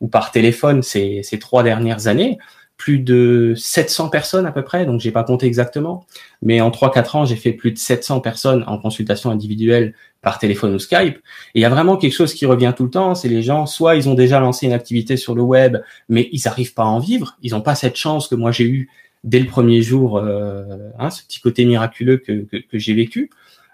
ou 0.00 0.08
par 0.08 0.30
téléphone 0.30 0.82
ces 0.82 1.22
trois 1.38 1.62
dernières 1.62 2.06
années, 2.06 2.38
plus 2.80 2.98
de 2.98 3.52
700 3.58 4.08
personnes 4.08 4.46
à 4.46 4.52
peu 4.52 4.62
près, 4.62 4.86
donc 4.86 5.00
j'ai 5.00 5.10
pas 5.10 5.22
compté 5.22 5.46
exactement, 5.46 6.06
mais 6.40 6.62
en 6.62 6.70
3-4 6.70 7.16
ans, 7.18 7.24
j'ai 7.26 7.36
fait 7.36 7.52
plus 7.52 7.72
de 7.72 7.78
700 7.78 8.20
personnes 8.20 8.64
en 8.66 8.78
consultation 8.78 9.30
individuelle 9.30 9.92
par 10.22 10.38
téléphone 10.38 10.74
ou 10.74 10.78
Skype. 10.78 11.16
Et 11.16 11.60
il 11.60 11.60
y 11.60 11.66
a 11.66 11.68
vraiment 11.68 11.98
quelque 11.98 12.14
chose 12.14 12.32
qui 12.32 12.46
revient 12.46 12.72
tout 12.74 12.84
le 12.84 12.90
temps, 12.90 13.14
c'est 13.14 13.28
les 13.28 13.42
gens, 13.42 13.66
soit 13.66 13.96
ils 13.96 14.08
ont 14.08 14.14
déjà 14.14 14.40
lancé 14.40 14.64
une 14.64 14.72
activité 14.72 15.18
sur 15.18 15.34
le 15.34 15.42
web, 15.42 15.76
mais 16.08 16.30
ils 16.32 16.40
n'arrivent 16.46 16.72
pas 16.72 16.84
à 16.84 16.86
en 16.86 17.00
vivre, 17.00 17.36
ils 17.42 17.52
n'ont 17.52 17.60
pas 17.60 17.74
cette 17.74 17.96
chance 17.96 18.28
que 18.28 18.34
moi 18.34 18.50
j'ai 18.50 18.64
eu 18.64 18.88
dès 19.24 19.40
le 19.40 19.46
premier 19.46 19.82
jour, 19.82 20.16
euh, 20.16 20.64
hein, 20.98 21.10
ce 21.10 21.22
petit 21.22 21.40
côté 21.40 21.66
miraculeux 21.66 22.16
que, 22.16 22.46
que, 22.50 22.56
que 22.56 22.78
j'ai 22.78 22.94
vécu. 22.94 23.28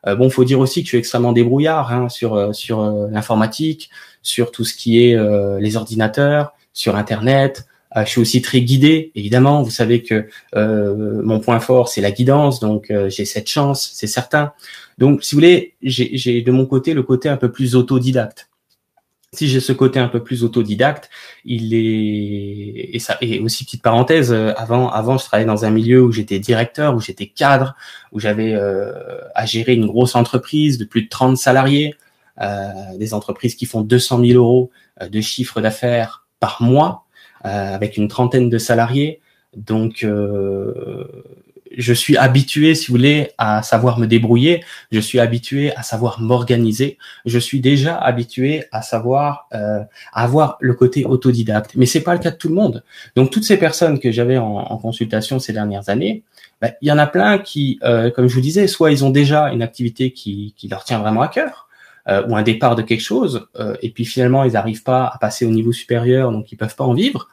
Euh, 0.07 0.15
bon, 0.15 0.31
faut 0.31 0.45
dire 0.45 0.61
aussi 0.61 0.81
que 0.83 0.87
je 0.87 0.91
suis 0.91 0.99
extrêmement 0.99 1.33
débrouillard 1.33 1.93
hein, 1.93 2.09
sur 2.09 2.35
euh, 2.35 2.53
sur 2.53 2.81
euh, 2.81 3.09
l'informatique, 3.11 3.91
sur 4.23 4.51
tout 4.51 4.65
ce 4.65 4.75
qui 4.75 5.05
est 5.05 5.17
les 5.61 5.77
ordinateurs, 5.77 6.53
sur 6.73 6.97
Internet, 6.97 7.67
je 8.05 8.11
suis 8.11 8.21
aussi 8.21 8.43
très 8.43 8.61
guidé, 8.61 9.11
évidemment. 9.15 9.63
Vous 9.63 9.71
savez 9.71 10.03
que 10.03 10.29
euh, 10.55 11.23
mon 11.23 11.41
point 11.41 11.61
fort, 11.61 11.89
c'est 11.89 12.01
la 12.01 12.11
guidance, 12.11 12.61
donc 12.61 12.91
euh, 12.91 13.09
j'ai 13.09 13.25
cette 13.25 13.49
chance, 13.49 13.91
c'est 13.95 14.07
certain. 14.07 14.53
Donc, 14.99 15.25
si 15.25 15.35
vous 15.35 15.39
voulez, 15.39 15.75
j'ai 15.83 16.43
de 16.43 16.53
mon 16.53 16.67
côté 16.67 16.95
le 16.95 17.03
côté 17.03 17.29
un 17.29 17.37
peu 17.37 17.51
plus 17.51 17.75
autodidacte. 17.75 18.49
Si 19.33 19.49
j'ai 19.49 19.61
ce 19.61 19.73
côté 19.73 19.99
un 19.99 20.09
peu 20.09 20.23
plus 20.23 20.45
autodidacte, 20.45 21.11
il 21.45 21.75
est 21.75 22.95
et 22.95 22.99
ça 22.99 23.19
et 23.21 23.41
aussi 23.41 23.65
petite 23.65 23.83
parenthèse. 23.83 24.33
Avant, 24.33 24.89
avant, 24.89 25.19
je 25.19 25.25
travaillais 25.25 25.47
dans 25.47 25.65
un 25.65 25.71
milieu 25.71 26.03
où 26.03 26.13
j'étais 26.13 26.39
directeur, 26.39 26.95
où 26.95 27.01
j'étais 27.01 27.27
cadre, 27.27 27.77
où 28.13 28.21
j'avais 28.21 28.55
à 28.55 29.45
gérer 29.45 29.75
une 29.75 29.87
grosse 29.87 30.15
entreprise 30.15 30.79
de 30.79 30.85
plus 30.87 31.03
de 31.03 31.09
30 31.09 31.37
salariés, 31.37 31.95
des 32.41 33.13
entreprises 33.13 33.57
qui 33.57 33.67
font 33.67 33.83
200 33.83 34.25
000 34.25 34.39
euros 34.39 34.71
de 35.07 35.21
chiffre 35.21 35.61
d'affaires 35.61 36.27
par 36.41 36.63
mois. 36.63 37.06
Euh, 37.45 37.75
avec 37.75 37.97
une 37.97 38.09
trentaine 38.09 38.49
de 38.49 38.59
salariés. 38.59 39.21
Donc, 39.55 40.05
euh, 40.05 41.05
je 41.77 41.93
suis 41.93 42.17
habitué, 42.17 42.75
si 42.75 42.87
vous 42.87 42.95
voulez, 42.95 43.31
à 43.37 43.63
savoir 43.63 43.99
me 43.99 44.07
débrouiller. 44.07 44.65
Je 44.91 45.01
suis 45.01 45.21
habitué 45.21 45.75
à 45.77 45.83
savoir 45.83 46.21
m'organiser. 46.21 46.97
Je 47.27 47.39
suis 47.39 47.61
déjà 47.61 47.97
habitué 47.99 48.65
à 48.73 48.81
savoir 48.81 49.49
euh, 49.55 49.81
avoir 50.13 50.57
le 50.61 50.73
côté 50.75 51.05
autodidacte. 51.05 51.73
Mais 51.75 51.87
c'est 51.87 52.01
pas 52.01 52.15
le 52.15 52.21
cas 52.21 52.31
de 52.31 52.37
tout 52.37 52.49
le 52.49 52.55
monde. 52.55 52.83
Donc 53.17 53.31
toutes 53.31 53.45
ces 53.45 53.59
personnes 53.59 53.99
que 53.99 54.11
j'avais 54.11 54.39
en, 54.39 54.79
consultation 54.79 55.39
ces 55.39 55.53
dernières 55.53 55.91
années, 55.91 56.23
ben, 56.63 56.73
il 56.81 56.89
y 56.89 56.93
en 56.93 56.99
a 56.99 57.07
plein 57.07 57.39
qui, 57.39 57.79
comme 58.15 58.29
je 58.29 58.35
vous 58.35 58.41
disais, 58.41 58.67
soit 58.67 58.91
ils 58.91 59.05
ont 59.05 59.11
déjà 59.11 59.53
une 59.53 59.63
activité 59.63 60.13
qui, 60.13 60.55
qui 60.57 60.69
leur 60.69 60.85
tient 60.85 60.99
vraiment 60.99 61.21
à 61.21 61.29
cœur, 61.29 61.66
euh, 62.09 62.27
ou 62.27 62.37
un 62.37 62.43
départ 62.43 62.77
de 62.77 62.83
quelque 62.83 63.03
chose, 63.03 63.49
euh, 63.59 63.77
et 63.83 63.91
puis 63.91 64.05
finalement 64.05 64.45
ils 64.45 64.53
n'arrivent 64.53 64.83
pas 64.83 65.07
à 65.07 65.19
passer 65.19 65.45
au 65.45 65.51
niveau 65.51 65.73
supérieur, 65.73 66.33
donc 66.33 66.53
ils 66.53 66.57
peuvent 66.57 66.77
pas 66.77 66.85
en 66.85 66.95
vivre. 66.95 67.29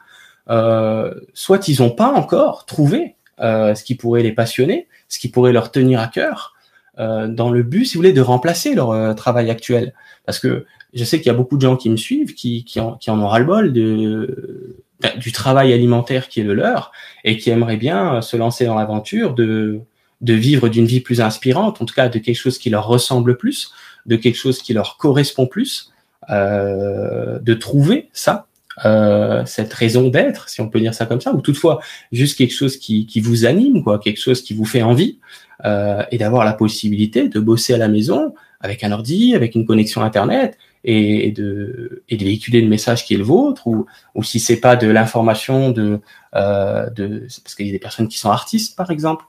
Euh, 0.50 1.14
soit 1.32 1.68
ils 1.68 1.80
n'ont 1.80 1.90
pas 1.90 2.12
encore 2.12 2.66
trouvé 2.66 3.16
euh, 3.40 3.74
ce 3.74 3.82
qui 3.82 3.94
pourrait 3.94 4.22
les 4.22 4.32
passionner, 4.32 4.88
ce 5.08 5.18
qui 5.18 5.28
pourrait 5.28 5.52
leur 5.52 5.70
tenir 5.70 6.00
à 6.00 6.08
cœur, 6.08 6.54
euh, 6.98 7.28
dans 7.28 7.50
le 7.50 7.62
but, 7.62 7.86
si 7.86 7.94
vous 7.94 8.00
voulez, 8.00 8.12
de 8.12 8.20
remplacer 8.20 8.74
leur 8.74 9.14
travail 9.14 9.50
actuel. 9.50 9.94
Parce 10.26 10.38
que 10.38 10.66
je 10.92 11.04
sais 11.04 11.18
qu'il 11.18 11.26
y 11.26 11.30
a 11.30 11.34
beaucoup 11.34 11.56
de 11.56 11.62
gens 11.62 11.76
qui 11.76 11.90
me 11.90 11.96
suivent, 11.96 12.34
qui, 12.34 12.64
qui, 12.64 12.78
en, 12.78 12.92
qui 12.92 13.10
en 13.10 13.18
ont 13.20 13.26
ras-le-bol 13.26 13.72
de, 13.72 14.76
du 15.16 15.32
travail 15.32 15.72
alimentaire 15.72 16.28
qui 16.28 16.40
est 16.40 16.44
le 16.44 16.54
leur, 16.54 16.92
et 17.24 17.36
qui 17.38 17.50
aimeraient 17.50 17.78
bien 17.78 18.20
se 18.22 18.36
lancer 18.36 18.66
dans 18.66 18.76
l'aventure 18.76 19.34
de, 19.34 19.80
de 20.20 20.34
vivre 20.34 20.68
d'une 20.68 20.86
vie 20.86 21.00
plus 21.00 21.20
inspirante, 21.20 21.80
en 21.82 21.84
tout 21.84 21.94
cas 21.94 22.08
de 22.08 22.18
quelque 22.18 22.36
chose 22.36 22.58
qui 22.58 22.70
leur 22.70 22.86
ressemble 22.86 23.36
plus, 23.36 23.72
de 24.06 24.16
quelque 24.16 24.36
chose 24.36 24.62
qui 24.62 24.72
leur 24.72 24.96
correspond 24.96 25.46
plus, 25.46 25.92
euh, 26.30 27.38
de 27.38 27.54
trouver 27.54 28.08
ça 28.12 28.46
euh, 28.84 29.44
cette 29.46 29.72
raison 29.72 30.08
d'être, 30.08 30.48
si 30.48 30.60
on 30.60 30.68
peut 30.68 30.80
dire 30.80 30.94
ça 30.94 31.06
comme 31.06 31.20
ça, 31.20 31.32
ou 31.32 31.40
toutefois 31.40 31.80
juste 32.10 32.36
quelque 32.36 32.54
chose 32.54 32.76
qui, 32.76 33.06
qui 33.06 33.20
vous 33.20 33.46
anime, 33.46 33.84
quoi, 33.84 33.98
quelque 33.98 34.20
chose 34.20 34.42
qui 34.42 34.52
vous 34.54 34.64
fait 34.64 34.82
envie, 34.82 35.18
euh, 35.64 36.02
et 36.10 36.18
d'avoir 36.18 36.44
la 36.44 36.54
possibilité 36.54 37.28
de 37.28 37.40
bosser 37.40 37.74
à 37.74 37.78
la 37.78 37.88
maison 37.88 38.34
avec 38.60 38.82
un 38.82 38.90
ordi, 38.92 39.34
avec 39.34 39.54
une 39.54 39.66
connexion 39.66 40.02
internet, 40.02 40.58
et, 40.84 41.30
de, 41.32 42.02
et 42.10 42.16
de 42.16 42.24
véhiculer 42.24 42.60
le 42.60 42.68
message 42.68 43.06
qui 43.06 43.14
est 43.14 43.16
le 43.16 43.24
vôtre, 43.24 43.66
ou, 43.66 43.86
ou 44.14 44.22
si 44.22 44.38
c'est 44.38 44.60
pas 44.60 44.76
de 44.76 44.86
l'information 44.86 45.70
de, 45.70 46.00
euh, 46.34 46.90
de 46.90 47.26
parce 47.42 47.54
qu'il 47.54 47.66
y 47.66 47.70
a 47.70 47.72
des 47.72 47.78
personnes 47.78 48.08
qui 48.08 48.18
sont 48.18 48.30
artistes 48.30 48.76
par 48.76 48.90
exemple, 48.90 49.24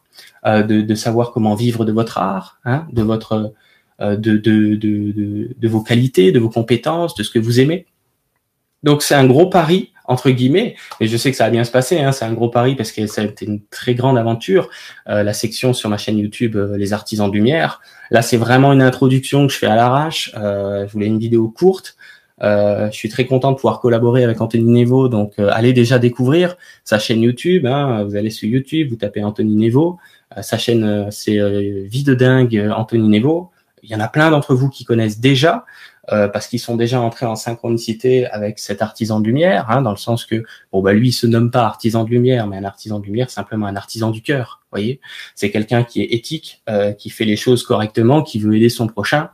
euh, 0.45 0.63
de, 0.63 0.81
de 0.81 0.95
savoir 0.95 1.31
comment 1.31 1.55
vivre 1.55 1.85
de 1.85 1.91
votre 1.91 2.17
art, 2.17 2.59
hein, 2.65 2.87
de 2.91 3.03
votre 3.03 3.53
de, 3.99 4.15
de, 4.15 4.75
de, 4.75 5.55
de 5.57 5.67
vos 5.67 5.81
qualités, 5.81 6.31
de 6.31 6.39
vos 6.39 6.49
compétences, 6.49 7.15
de 7.15 7.23
ce 7.23 7.29
que 7.29 7.39
vous 7.39 7.59
aimez. 7.59 7.85
Donc 8.83 9.01
c'est 9.01 9.15
un 9.15 9.25
gros 9.25 9.49
pari 9.49 9.91
entre 10.07 10.29
guillemets, 10.29 10.75
mais 10.99 11.07
je 11.07 11.17
sais 11.17 11.31
que 11.31 11.37
ça 11.37 11.45
va 11.45 11.49
bien 11.49 11.63
se 11.63 11.71
passer. 11.71 11.99
Hein, 11.99 12.11
c'est 12.11 12.25
un 12.25 12.33
gros 12.33 12.49
pari 12.49 12.75
parce 12.75 12.91
que 12.91 13.07
ça 13.07 13.21
a 13.21 13.25
été 13.25 13.45
une 13.45 13.61
très 13.71 13.95
grande 13.95 14.17
aventure. 14.17 14.69
Euh, 15.09 15.23
la 15.23 15.33
section 15.33 15.73
sur 15.73 15.89
ma 15.89 15.97
chaîne 15.97 16.17
YouTube, 16.17 16.55
euh, 16.55 16.77
les 16.77 16.93
artisans 16.93 17.29
de 17.29 17.35
lumière. 17.35 17.81
Là, 18.11 18.21
c'est 18.21 18.37
vraiment 18.37 18.73
une 18.73 18.81
introduction 18.81 19.47
que 19.47 19.53
je 19.53 19.57
fais 19.57 19.67
à 19.67 19.75
l'arrache. 19.75 20.31
Euh, 20.37 20.87
je 20.87 20.93
voulais 20.93 21.07
une 21.07 21.19
vidéo 21.19 21.49
courte. 21.49 21.95
Euh, 22.43 22.91
je 22.91 22.95
suis 22.95 23.09
très 23.09 23.25
content 23.25 23.51
de 23.51 23.55
pouvoir 23.55 23.79
collaborer 23.79 24.23
avec 24.23 24.39
Anthony 24.41 24.83
Nevo. 24.83 25.07
Donc, 25.07 25.39
allez 25.39 25.73
déjà 25.73 25.99
découvrir 25.99 26.57
sa 26.83 26.99
chaîne 26.99 27.21
YouTube. 27.21 27.65
Hein, 27.65 28.03
vous 28.03 28.15
allez 28.15 28.29
sur 28.29 28.47
YouTube, 28.47 28.89
vous 28.89 28.97
tapez 28.97 29.23
Anthony 29.23 29.55
Nevo. 29.55 29.97
sa 30.41 30.57
chaîne, 30.57 31.07
c'est 31.11 31.39
Vie 31.87 32.03
de 32.03 32.13
dingue 32.13 32.71
Anthony 32.75 33.07
Nevo. 33.07 33.51
Il 33.85 33.91
y 33.91 33.95
en 33.95 33.99
a 33.99 34.07
plein 34.07 34.31
d'entre 34.31 34.55
vous 34.55 34.69
qui 34.69 34.83
connaissent 34.83 35.19
déjà. 35.19 35.65
Euh, 36.11 36.27
parce 36.27 36.47
qu'ils 36.47 36.59
sont 36.59 36.75
déjà 36.75 37.01
entrés 37.01 37.25
en 37.25 37.35
synchronicité 37.35 38.27
avec 38.27 38.59
cet 38.59 38.83
artisan 38.83 39.19
de 39.19 39.25
lumière, 39.25 39.71
hein, 39.71 39.81
dans 39.81 39.89
le 39.89 39.97
sens 39.97 40.25
que 40.25 40.43
bon 40.71 40.83
bah 40.83 40.93
lui 40.93 41.07
il 41.07 41.11
se 41.11 41.25
nomme 41.25 41.49
pas 41.49 41.63
artisan 41.65 42.03
de 42.03 42.11
lumière, 42.11 42.45
mais 42.45 42.57
un 42.57 42.63
artisan 42.63 42.99
de 42.99 43.05
lumière 43.05 43.31
simplement 43.31 43.65
un 43.65 43.75
artisan 43.75 44.11
du 44.11 44.21
cœur. 44.21 44.61
Voyez, 44.69 44.99
c'est 45.33 45.49
quelqu'un 45.49 45.83
qui 45.83 46.03
est 46.03 46.13
éthique, 46.13 46.61
euh, 46.69 46.91
qui 46.91 47.09
fait 47.09 47.25
les 47.25 47.35
choses 47.35 47.63
correctement, 47.63 48.21
qui 48.21 48.37
veut 48.37 48.55
aider 48.55 48.69
son 48.69 48.85
prochain. 48.85 49.31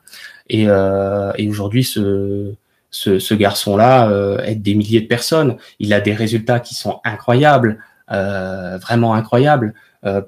Et, 0.47 0.65
euh, 0.67 1.33
aujourd'hui 1.49 1.83
ce 1.83 2.53
ce, 2.89 3.19
ce 3.19 3.33
garçon-là 3.33 4.41
aide 4.45 4.61
des 4.61 4.75
milliers 4.75 5.01
de 5.01 5.07
personnes. 5.07 5.57
Il 5.79 5.93
a 5.93 6.01
des 6.01 6.13
résultats 6.13 6.59
qui 6.59 6.75
sont 6.75 6.99
incroyables, 7.05 7.79
vraiment 8.09 9.13
incroyables. 9.13 9.73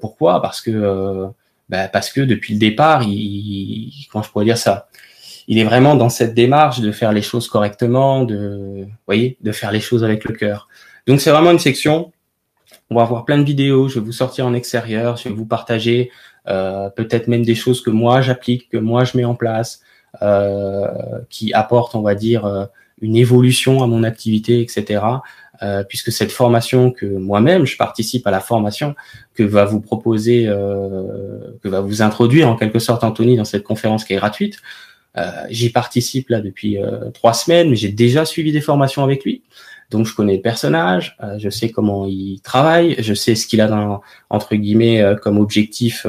pourquoi? 0.00 0.40
Parce 0.40 0.62
que 0.62 1.28
bah, 1.68 1.88
parce 1.88 2.10
que 2.12 2.20
depuis 2.20 2.54
le 2.54 2.60
départ, 2.60 3.02
il, 3.02 3.12
il, 3.12 4.06
comment 4.10 4.22
je 4.22 4.30
pourrais 4.30 4.44
dire 4.44 4.58
ça? 4.58 4.88
Il 5.46 5.58
est 5.58 5.64
vraiment 5.64 5.94
dans 5.94 6.08
cette 6.08 6.34
démarche 6.34 6.80
de 6.80 6.90
faire 6.90 7.12
les 7.12 7.22
choses 7.22 7.48
correctement, 7.48 8.24
de, 8.24 8.86
voyez, 9.06 9.36
de 9.40 9.52
faire 9.52 9.72
les 9.72 9.80
choses 9.80 10.02
avec 10.02 10.24
le 10.24 10.34
cœur. 10.34 10.68
Donc 11.06 11.20
c'est 11.20 11.30
vraiment 11.30 11.50
une 11.50 11.58
section. 11.58 12.12
On 12.90 12.96
va 12.96 13.02
avoir 13.02 13.24
plein 13.24 13.38
de 13.38 13.44
vidéos. 13.44 13.88
Je 13.88 13.98
vais 13.98 14.04
vous 14.04 14.12
sortir 14.12 14.46
en 14.46 14.54
extérieur. 14.54 15.16
Je 15.16 15.28
vais 15.28 15.34
vous 15.34 15.46
partager 15.46 16.10
euh, 16.48 16.90
peut-être 16.90 17.28
même 17.28 17.44
des 17.44 17.54
choses 17.54 17.82
que 17.82 17.90
moi 17.90 18.20
j'applique, 18.20 18.68
que 18.68 18.76
moi 18.76 19.04
je 19.04 19.16
mets 19.16 19.24
en 19.24 19.34
place, 19.34 19.80
euh, 20.22 20.86
qui 21.30 21.52
apportent, 21.52 21.94
on 21.94 22.02
va 22.02 22.14
dire, 22.14 22.44
euh, 22.44 22.66
une 23.00 23.16
évolution 23.16 23.82
à 23.82 23.86
mon 23.86 24.02
activité, 24.02 24.60
etc. 24.60 25.02
Euh, 25.62 25.84
puisque 25.84 26.10
cette 26.10 26.32
formation 26.32 26.90
que 26.90 27.06
moi-même 27.06 27.64
je 27.64 27.76
participe 27.76 28.26
à 28.26 28.32
la 28.32 28.40
formation 28.40 28.96
que 29.34 29.44
va 29.44 29.64
vous 29.64 29.80
proposer, 29.80 30.46
euh, 30.48 31.38
que 31.62 31.68
va 31.68 31.80
vous 31.80 32.02
introduire 32.02 32.48
en 32.48 32.56
quelque 32.56 32.80
sorte 32.80 33.04
Anthony 33.04 33.36
dans 33.36 33.44
cette 33.44 33.62
conférence 33.62 34.04
qui 34.04 34.14
est 34.14 34.16
gratuite. 34.16 34.58
Euh, 35.16 35.30
j'y 35.48 35.70
participe 35.70 36.28
là 36.30 36.40
depuis 36.40 36.78
euh, 36.78 37.10
trois 37.10 37.34
semaines, 37.34 37.70
mais 37.70 37.76
j'ai 37.76 37.90
déjà 37.90 38.24
suivi 38.24 38.50
des 38.50 38.60
formations 38.60 39.04
avec 39.04 39.24
lui. 39.24 39.42
Donc 39.90 40.06
je 40.06 40.14
connais 40.14 40.36
le 40.36 40.42
personnage, 40.42 41.16
euh, 41.22 41.38
je 41.38 41.50
sais 41.50 41.70
comment 41.70 42.06
il 42.06 42.40
travaille, 42.40 42.96
je 42.98 43.14
sais 43.14 43.36
ce 43.36 43.46
qu'il 43.46 43.60
a 43.60 43.68
dans, 43.68 44.00
entre 44.30 44.56
guillemets 44.56 45.04
comme 45.22 45.38
objectif 45.38 46.04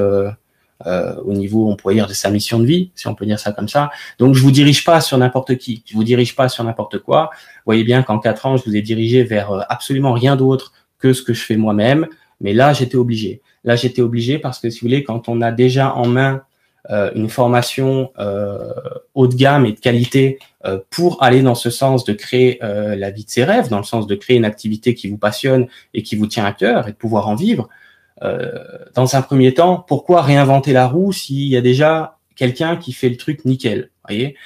au 0.84 1.32
niveau, 1.32 1.68
on 1.70 1.76
pourrait 1.76 1.94
dire, 1.94 2.06
de 2.06 2.12
sa 2.12 2.30
mission 2.30 2.58
de 2.58 2.66
vie, 2.66 2.90
si 2.94 3.06
on 3.06 3.14
peut 3.14 3.26
dire 3.26 3.40
ça 3.40 3.52
comme 3.52 3.68
ça. 3.68 3.90
Donc 4.18 4.34
je 4.34 4.42
vous 4.42 4.50
dirige 4.50 4.84
pas 4.84 5.00
sur 5.00 5.16
n'importe 5.16 5.56
qui, 5.56 5.82
je 5.86 5.94
vous 5.94 6.04
dirige 6.04 6.36
pas 6.36 6.48
sur 6.48 6.64
n'importe 6.64 6.98
quoi. 6.98 7.30
Vous 7.32 7.62
voyez 7.66 7.84
bien 7.84 8.02
qu'en 8.02 8.18
quatre 8.18 8.46
ans, 8.46 8.56
je 8.56 8.64
vous 8.64 8.76
ai 8.76 8.82
dirigé 8.82 9.24
vers 9.24 9.64
absolument 9.70 10.12
rien 10.12 10.36
d'autre 10.36 10.72
que 10.98 11.12
ce 11.12 11.22
que 11.22 11.32
je 11.32 11.42
fais 11.42 11.56
moi-même. 11.56 12.06
Mais 12.40 12.52
là, 12.52 12.72
j'étais 12.72 12.96
obligé. 12.96 13.40
Là, 13.64 13.76
j'étais 13.76 14.02
obligé 14.02 14.38
parce 14.38 14.58
que 14.58 14.70
si 14.70 14.80
vous 14.80 14.88
voulez, 14.88 15.02
quand 15.02 15.28
on 15.28 15.40
a 15.40 15.50
déjà 15.50 15.94
en 15.94 16.06
main 16.06 16.42
euh, 16.90 17.10
une 17.16 17.28
formation 17.28 18.12
euh, 18.20 18.72
haut 19.14 19.26
de 19.26 19.34
gamme 19.34 19.66
et 19.66 19.72
de 19.72 19.80
qualité 19.80 20.38
euh, 20.64 20.78
pour 20.90 21.20
aller 21.20 21.42
dans 21.42 21.56
ce 21.56 21.68
sens 21.68 22.04
de 22.04 22.12
créer 22.12 22.58
la 22.60 23.10
vie 23.10 23.24
de 23.24 23.30
ses 23.30 23.44
rêves, 23.44 23.68
dans 23.68 23.78
le 23.78 23.84
sens 23.84 24.06
de 24.06 24.14
créer 24.14 24.36
une 24.36 24.44
activité 24.44 24.94
qui 24.94 25.08
vous 25.08 25.18
passionne 25.18 25.66
et 25.94 26.02
qui 26.02 26.14
vous 26.16 26.26
tient 26.26 26.44
à 26.44 26.52
cœur 26.52 26.86
et 26.86 26.92
de 26.92 26.96
pouvoir 26.96 27.28
en 27.28 27.34
vivre. 27.34 27.68
Dans 28.22 29.14
un 29.14 29.22
premier 29.22 29.52
temps, 29.52 29.84
pourquoi 29.86 30.22
réinventer 30.22 30.72
la 30.72 30.86
roue 30.86 31.12
s'il 31.12 31.48
y 31.48 31.56
a 31.56 31.60
déjà 31.60 32.18
quelqu'un 32.34 32.76
qui 32.76 32.92
fait 32.92 33.10
le 33.10 33.16
truc 33.16 33.44
nickel, 33.44 33.90
voyez? 34.08 34.36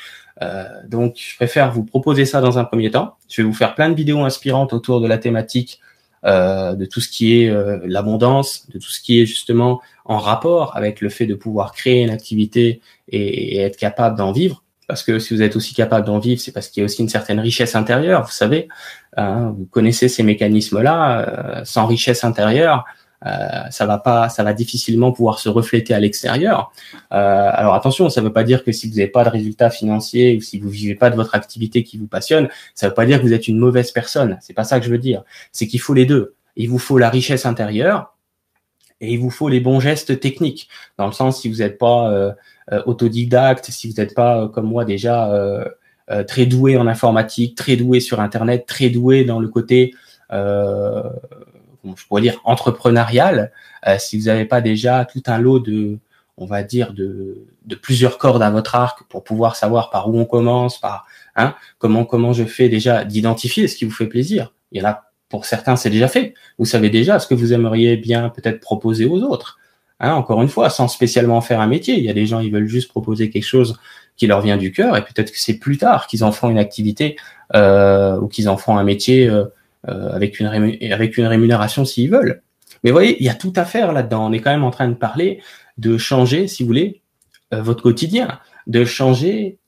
Donc, 0.89 1.17
je 1.17 1.37
préfère 1.37 1.71
vous 1.71 1.85
proposer 1.85 2.25
ça 2.25 2.41
dans 2.41 2.59
un 2.59 2.65
premier 2.65 2.91
temps. 2.91 3.17
Je 3.29 3.43
vais 3.43 3.47
vous 3.47 3.55
faire 3.55 3.75
plein 3.75 3.89
de 3.91 3.95
vidéos 3.95 4.25
inspirantes 4.25 4.73
autour 4.73 5.01
de 5.01 5.07
la 5.07 5.19
thématique 5.19 5.81
euh, 6.27 6.75
de 6.75 6.85
tout 6.85 7.01
ce 7.01 7.09
qui 7.09 7.41
est 7.41 7.49
euh, 7.49 7.79
l'abondance, 7.85 8.69
de 8.69 8.79
tout 8.79 8.91
ce 8.91 9.01
qui 9.01 9.23
est 9.23 9.25
justement 9.25 9.81
en 10.05 10.19
rapport 10.19 10.77
avec 10.77 11.01
le 11.01 11.09
fait 11.09 11.25
de 11.25 11.35
pouvoir 11.35 11.73
créer 11.73 12.03
une 12.03 12.11
activité 12.11 12.83
et, 13.09 13.57
être 13.57 13.79
capable 13.79 14.19
d'en 14.19 14.31
vivre. 14.31 14.63
Parce 14.87 15.03
que 15.03 15.19
si 15.19 15.35
vous 15.35 15.41
êtes 15.41 15.57
aussi 15.57 15.73
capable 15.73 16.07
d'en 16.07 16.19
vivre, 16.19 16.39
c'est 16.39 16.53
parce 16.53 16.69
qu'il 16.69 16.83
y 16.83 16.85
a 16.85 16.85
aussi 16.85 17.01
une 17.01 17.09
certaine 17.09 17.41
richesse 17.41 17.75
intérieure. 17.75 18.25
Vous 18.25 18.33
savez, 18.33 18.69
hein, 19.17 19.55
vous 19.57 19.65
connaissez 19.65 20.09
ces 20.09 20.23
mécanismes-là. 20.23 21.21
Euh, 21.21 21.65
sans 21.65 21.87
richesse 21.87 22.23
intérieure, 22.23 22.85
euh, 23.27 23.69
ça 23.71 23.85
va 23.87 23.99
pas, 23.99 24.29
ça 24.29 24.43
va 24.43 24.55
difficilement 24.55 25.13
pouvoir 25.13 25.39
se 25.39 25.49
refléter 25.49 25.93
à 25.93 26.01
l'extérieur. 26.01 26.73
Euh, 27.13 27.51
alors 27.53 27.75
attention, 27.75 28.09
ça 28.09 28.21
ne 28.21 28.27
veut 28.27 28.33
pas 28.33 28.45
dire 28.45 28.65
que 28.65 28.73
si 28.73 28.89
vous 28.89 28.97
n'avez 28.97 29.09
pas 29.09 29.25
de 29.25 29.29
résultats 29.29 29.71
financiers 29.71 30.37
ou 30.37 30.41
si 30.41 30.59
vous 30.59 30.71
vivez 30.71 30.95
pas 30.95 31.11
de 31.11 31.17
votre 31.17 31.35
activité 31.35 31.83
qui 31.83 31.99
vous 31.99 32.07
passionne, 32.07 32.49
ça 32.75 32.87
ne 32.87 32.91
veut 32.91 32.95
pas 32.95 33.05
dire 33.05 33.19
que 33.19 33.27
vous 33.27 33.33
êtes 33.33 33.49
une 33.49 33.59
mauvaise 33.59 33.91
personne. 33.91 34.39
C'est 34.41 34.55
pas 34.55 34.65
ça 34.65 34.81
que 34.81 34.87
je 34.87 34.91
veux 34.91 34.99
dire. 34.99 35.23
C'est 35.53 35.67
qu'il 35.67 35.81
faut 35.81 35.95
les 35.95 36.07
deux. 36.07 36.35
Il 36.57 36.71
vous 36.71 36.79
faut 36.79 36.99
la 36.99 37.11
richesse 37.11 37.45
intérieure 37.45 38.17
et 39.01 39.13
il 39.13 39.19
vous 39.19 39.31
faut 39.31 39.49
les 39.49 39.61
bons 39.61 39.81
gestes 39.81 40.19
techniques. 40.21 40.69
Dans 40.97 41.07
le 41.07 41.13
sens, 41.13 41.41
si 41.41 41.51
vous 41.51 41.59
n'êtes 41.59 41.79
pas 41.79 42.11
euh, 42.11 42.33
euh, 42.73 42.83
autodidacte, 42.87 43.67
si 43.67 43.89
vous 43.89 44.01
n'êtes 44.01 44.15
pas 44.15 44.49
comme 44.49 44.67
moi 44.67 44.85
déjà 44.85 45.31
très 46.27 46.45
doué 46.45 46.77
en 46.77 46.89
informatique, 46.89 47.57
très 47.57 47.77
doué 47.77 48.01
sur 48.01 48.19
Internet, 48.19 48.67
très 48.67 48.89
doué 48.89 49.25
dans 49.25 49.39
le 49.39 49.47
côté 49.47 49.95
je 51.85 52.07
pourrais 52.07 52.23
dire 52.23 52.41
entrepreneurial, 52.45 53.53
euh, 53.87 53.97
si 53.99 54.19
vous 54.19 54.27
n'avez 54.27 54.45
pas 54.45 54.61
déjà 54.61 55.05
tout 55.05 55.23
un 55.27 55.39
lot 55.39 55.61
de, 55.61 55.99
on 56.37 56.47
va 56.47 56.63
dire 56.63 56.93
de, 56.93 57.47
de 57.67 57.75
plusieurs 57.75 58.19
cordes 58.19 58.43
à 58.43 58.51
votre 58.51 58.75
arc 58.75 59.05
pour 59.09 59.25
pouvoir 59.25 59.57
savoir 59.57 59.91
par 59.91 60.09
où 60.09 60.19
on 60.19 60.25
commence, 60.25 60.81
par 60.81 61.07
hein, 61.37 61.55
comment 61.79 62.05
comment 62.05 62.33
je 62.33 62.45
fais 62.45 62.69
déjà 62.69 63.05
d'identifier 63.05 63.69
ce 63.69 63.77
qui 63.77 63.85
vous 63.85 63.91
fait 63.91 64.07
plaisir. 64.07 64.53
Il 64.73 64.81
y 64.81 64.85
en 64.85 64.89
a 64.89 65.05
pour 65.29 65.45
certains 65.45 65.77
c'est 65.77 65.91
déjà 65.91 66.09
fait. 66.09 66.35
Vous 66.59 66.65
savez 66.65 66.91
déjà 66.91 67.19
ce 67.19 67.27
que 67.27 67.35
vous 67.35 67.53
aimeriez 67.53 67.97
bien 67.97 68.29
peut-être 68.31 68.61
proposer 68.61 69.07
aux 69.07 69.23
autres. 69.23 69.59
Hein, 70.01 70.15
encore 70.15 70.41
une 70.41 70.49
fois, 70.49 70.71
sans 70.71 70.89
spécialement 70.89 71.43
faire 71.43 71.61
un 71.61 71.67
métier. 71.67 71.99
Il 71.99 72.05
y 72.05 72.09
a 72.09 72.15
des 72.15 72.25
gens, 72.25 72.41
ils 72.41 72.51
veulent 72.51 72.67
juste 72.67 72.89
proposer 72.89 73.29
quelque 73.29 73.45
chose 73.45 73.79
qui 74.17 74.27
leur 74.27 74.41
vient 74.41 74.57
du 74.57 74.73
cœur, 74.73 74.97
et 74.97 75.03
peut-être 75.03 75.31
que 75.31 75.39
c'est 75.39 75.59
plus 75.59 75.79
tard 75.79 76.07
qu'ils 76.07 76.25
en 76.25 76.33
font 76.33 76.51
une 76.51 76.59
activité 76.59 77.17
euh, 77.55 78.19
ou 78.19 78.29
qu'ils 78.29 78.49
en 78.49 78.57
font 78.57 78.77
un 78.77 78.85
métier 78.85 79.29
euh, 79.29 79.45
avec, 79.85 80.41
une 80.41 80.47
avec 80.47 81.17
une 81.17 81.27
rémunération 81.27 81.85
s'ils 81.85 82.11
veulent. 82.11 82.43
Mais 82.83 82.91
vous 82.91 82.95
voyez, 82.95 83.17
il 83.21 83.27
y 83.27 83.29
a 83.29 83.35
tout 83.35 83.53
à 83.57 83.65
faire 83.65 83.93
là-dedans. 83.93 84.29
On 84.29 84.33
est 84.33 84.41
quand 84.41 84.51
même 84.51 84.65
en 84.65 84.71
train 84.71 84.89
de 84.89 84.95
parler 84.95 85.41
de 85.79 85.99
changer, 85.99 86.47
si 86.47 86.63
vous 86.63 86.69
voulez, 86.69 87.01
euh, 87.53 87.63
votre 87.63 87.83
quotidien, 87.83 88.39
de 88.67 88.85
changer 88.85 89.59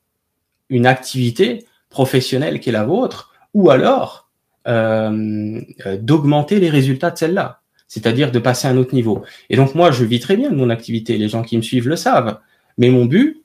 une 0.69 0.87
activité 0.87 1.66
professionnelle 1.90 2.61
qui 2.61 2.69
est 2.69 2.73
la 2.73 2.85
vôtre, 2.85 3.33
ou 3.54 3.71
alors 3.71 4.31
euh, 4.69 5.61
euh, 5.87 5.97
d'augmenter 5.97 6.61
les 6.61 6.71
résultats 6.71 7.11
de 7.11 7.19
celle-là, 7.19 7.61
c'est-à-dire 7.88 8.31
de 8.31 8.38
passer 8.38 8.69
à 8.69 8.71
un 8.71 8.76
autre 8.76 8.95
niveau. 8.95 9.25
Et 9.50 9.57
donc 9.57 9.75
moi, 9.75 9.90
je 9.90 10.04
vis 10.04 10.21
très 10.21 10.37
bien 10.37 10.50
de 10.50 10.57
mon 10.57 10.71
activité, 10.71 11.19
les 11.19 11.28
gens 11.28 11.42
qui 11.42 11.57
me 11.57 11.62
suivent 11.62 11.88
le 11.88 11.97
savent, 11.97 12.38
mais 12.78 12.88
mon 12.88 13.04
but, 13.04 13.41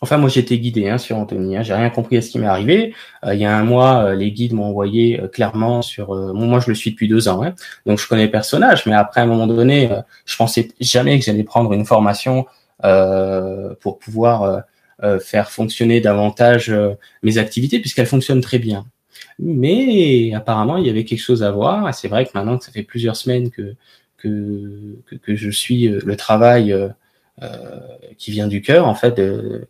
Enfin, 0.00 0.16
moi, 0.16 0.30
été 0.34 0.58
guidé 0.58 0.88
hein, 0.88 0.98
sur 0.98 1.16
Anthony. 1.16 1.56
Hein, 1.56 1.62
j'ai 1.62 1.74
rien 1.74 1.90
compris 1.90 2.16
à 2.16 2.22
ce 2.22 2.30
qui 2.30 2.38
m'est 2.38 2.46
arrivé. 2.46 2.94
Euh, 3.24 3.34
il 3.34 3.40
y 3.40 3.44
a 3.44 3.56
un 3.56 3.64
mois, 3.64 4.04
euh, 4.04 4.14
les 4.14 4.30
guides 4.30 4.52
m'ont 4.52 4.66
envoyé 4.66 5.20
euh, 5.20 5.28
clairement 5.28 5.82
sur. 5.82 6.14
moi, 6.34 6.60
je 6.60 6.68
le 6.68 6.74
suis 6.74 6.92
depuis 6.92 7.08
deux 7.08 7.28
ans, 7.28 7.42
hein, 7.42 7.54
donc 7.86 7.98
je 7.98 8.06
connais 8.06 8.26
le 8.26 8.30
personnage. 8.30 8.86
Mais 8.86 8.94
après, 8.94 9.20
à 9.20 9.24
un 9.24 9.26
moment 9.26 9.46
donné, 9.46 9.90
je 10.24 10.36
pensais 10.36 10.68
jamais 10.80 11.18
que 11.18 11.24
j'allais 11.24 11.44
prendre 11.44 11.72
une 11.72 11.84
formation 11.84 12.46
pour 13.80 13.98
pouvoir 13.98 14.62
faire 15.20 15.50
fonctionner 15.50 16.00
davantage 16.00 16.72
mes 17.22 17.38
activités, 17.38 17.80
puisqu'elles 17.80 18.06
fonctionnent 18.06 18.40
très 18.40 18.58
bien. 18.58 18.86
Mais 19.40 20.32
apparemment, 20.34 20.76
il 20.76 20.86
y 20.86 20.90
avait 20.90 21.04
quelque 21.04 21.20
chose 21.20 21.42
à 21.42 21.50
voir. 21.50 21.92
C'est 21.94 22.08
vrai 22.08 22.24
que 22.24 22.30
maintenant 22.34 22.58
que 22.58 22.64
ça 22.64 22.72
fait 22.72 22.82
plusieurs 22.82 23.16
semaines 23.16 23.50
que 23.50 23.74
que, 24.18 24.98
que, 25.06 25.14
que 25.16 25.34
je 25.36 25.50
suis 25.50 25.88
le 25.88 26.16
travail 26.16 26.72
euh, 26.72 26.88
qui 28.16 28.30
vient 28.30 28.48
du 28.48 28.62
cœur, 28.62 28.86
en 28.86 28.94
fait, 28.94 29.20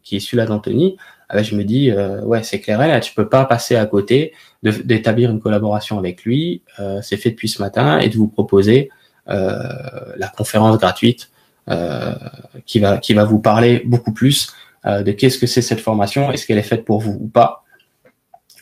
qui 0.02 0.16
est 0.16 0.20
celui-là 0.20 0.46
d'Anthony, 0.46 0.96
ah 1.28 1.36
ben, 1.36 1.44
je 1.44 1.54
me 1.54 1.64
dis, 1.64 1.90
euh, 1.90 2.22
ouais, 2.22 2.42
c'est 2.42 2.60
clair, 2.60 2.78
là, 2.78 3.00
tu 3.00 3.12
peux 3.12 3.28
pas 3.28 3.44
passer 3.44 3.76
à 3.76 3.84
côté 3.84 4.32
d'établir 4.62 5.30
une 5.30 5.40
collaboration 5.40 5.98
avec 5.98 6.24
lui. 6.24 6.62
Euh, 6.80 7.00
c'est 7.02 7.18
fait 7.18 7.30
depuis 7.30 7.48
ce 7.48 7.60
matin 7.60 7.98
et 7.98 8.08
de 8.08 8.16
vous 8.16 8.28
proposer 8.28 8.90
la 9.26 10.28
conférence 10.34 10.78
gratuite 10.78 11.30
qui 12.64 12.78
va 12.78 12.96
qui 12.96 13.12
va 13.12 13.24
vous 13.24 13.40
parler 13.40 13.82
beaucoup 13.84 14.14
plus 14.14 14.54
de 14.86 15.12
qu'est-ce 15.12 15.36
que 15.36 15.46
c'est 15.46 15.60
cette 15.60 15.80
formation, 15.80 16.32
est-ce 16.32 16.46
qu'elle 16.46 16.56
est 16.56 16.62
faite 16.62 16.86
pour 16.86 17.00
vous 17.00 17.18
ou 17.20 17.28
pas. 17.28 17.62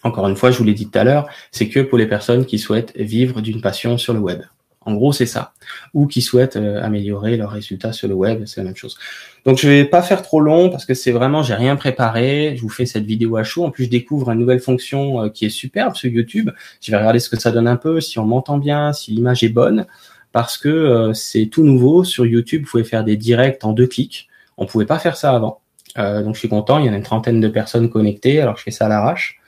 Encore 0.02 0.26
une 0.26 0.34
fois, 0.34 0.50
je 0.50 0.58
vous 0.58 0.64
l'ai 0.64 0.74
dit 0.74 0.90
tout 0.90 0.98
à 0.98 1.04
l'heure, 1.04 1.28
c'est 1.52 1.68
que 1.68 1.78
pour 1.78 1.98
les 1.98 2.08
personnes 2.08 2.46
qui 2.46 2.58
souhaitent 2.58 2.92
vivre 2.96 3.40
d'une 3.42 3.60
passion 3.60 3.96
sur 3.96 4.12
le 4.12 4.18
web. 4.18 4.42
En 4.86 4.94
gros, 4.94 5.12
c'est 5.12 5.26
ça. 5.26 5.52
Ou 5.94 6.06
qui 6.06 6.22
souhaitent 6.22 6.54
euh, 6.54 6.80
améliorer 6.80 7.36
leurs 7.36 7.50
résultats 7.50 7.92
sur 7.92 8.06
le 8.06 8.14
web, 8.14 8.44
c'est 8.46 8.60
la 8.60 8.66
même 8.66 8.76
chose. 8.76 8.96
Donc, 9.44 9.58
je 9.58 9.68
vais 9.68 9.84
pas 9.84 10.00
faire 10.00 10.22
trop 10.22 10.40
long 10.40 10.70
parce 10.70 10.86
que 10.86 10.94
c'est 10.94 11.10
vraiment, 11.10 11.42
j'ai 11.42 11.54
rien 11.54 11.74
préparé. 11.74 12.54
Je 12.56 12.62
vous 12.62 12.68
fais 12.68 12.86
cette 12.86 13.04
vidéo 13.04 13.36
à 13.36 13.42
chaud. 13.42 13.64
En 13.64 13.72
plus, 13.72 13.86
je 13.86 13.90
découvre 13.90 14.30
une 14.30 14.38
nouvelle 14.38 14.60
fonction 14.60 15.24
euh, 15.24 15.28
qui 15.28 15.44
est 15.44 15.50
superbe 15.50 15.96
sur 15.96 16.08
YouTube. 16.08 16.50
Je 16.80 16.92
vais 16.92 16.96
regarder 16.96 17.18
ce 17.18 17.28
que 17.28 17.38
ça 17.38 17.50
donne 17.50 17.66
un 17.66 17.76
peu, 17.76 18.00
si 18.00 18.20
on 18.20 18.24
m'entend 18.24 18.58
bien, 18.58 18.92
si 18.92 19.10
l'image 19.10 19.42
est 19.42 19.48
bonne, 19.48 19.86
parce 20.30 20.56
que 20.56 20.68
euh, 20.68 21.12
c'est 21.14 21.46
tout 21.46 21.64
nouveau 21.64 22.04
sur 22.04 22.24
YouTube. 22.24 22.62
Vous 22.62 22.70
pouvez 22.70 22.84
faire 22.84 23.02
des 23.02 23.16
directs 23.16 23.64
en 23.64 23.72
deux 23.72 23.88
clics. 23.88 24.28
On 24.56 24.66
pouvait 24.66 24.86
pas 24.86 25.00
faire 25.00 25.16
ça 25.16 25.34
avant. 25.34 25.60
donc, 25.96 26.34
je 26.34 26.38
suis 26.38 26.48
content. 26.48 26.78
Il 26.78 26.86
y 26.86 26.88
en 26.88 26.92
a 26.92 26.96
une 26.96 27.02
trentaine 27.02 27.40
de 27.40 27.48
personnes 27.48 27.90
connectées. 27.90 28.40
Alors, 28.40 28.56
je 28.56 28.62
fais 28.62 28.70
ça 28.70 28.86
à 28.86 28.88
l'arrache. 28.88 29.40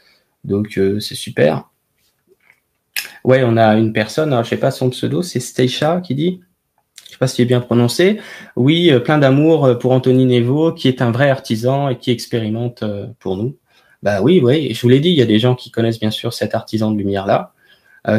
Donc, 0.44 0.80
c'est 1.00 1.14
super. 1.14 1.68
Ouais, 3.28 3.44
on 3.44 3.58
a 3.58 3.76
une 3.76 3.92
personne, 3.92 4.32
alors, 4.32 4.42
je 4.42 4.48
sais 4.48 4.56
pas 4.56 4.70
son 4.70 4.88
pseudo, 4.88 5.20
c'est 5.20 5.38
Steisha 5.38 6.00
qui 6.00 6.14
dit, 6.14 6.40
je 7.04 7.10
sais 7.10 7.18
pas 7.18 7.26
si 7.26 7.42
est 7.42 7.44
bien 7.44 7.60
prononcé, 7.60 8.20
oui, 8.56 8.90
euh, 8.90 9.00
plein 9.00 9.18
d'amour 9.18 9.66
euh, 9.66 9.74
pour 9.74 9.92
Anthony 9.92 10.24
Nevo, 10.24 10.72
qui 10.72 10.88
est 10.88 11.02
un 11.02 11.10
vrai 11.10 11.28
artisan 11.28 11.90
et 11.90 11.98
qui 11.98 12.10
expérimente 12.10 12.82
euh, 12.82 13.06
pour 13.18 13.36
nous. 13.36 13.58
Bah 14.02 14.22
oui, 14.22 14.40
oui, 14.42 14.72
je 14.72 14.80
vous 14.80 14.88
l'ai 14.88 15.00
dit, 15.00 15.10
il 15.10 15.18
y 15.18 15.20
a 15.20 15.26
des 15.26 15.38
gens 15.38 15.54
qui 15.54 15.70
connaissent 15.70 16.00
bien 16.00 16.10
sûr 16.10 16.32
cet 16.32 16.54
artisan 16.54 16.90
de 16.90 16.96
lumière 16.96 17.26
là, 17.26 17.52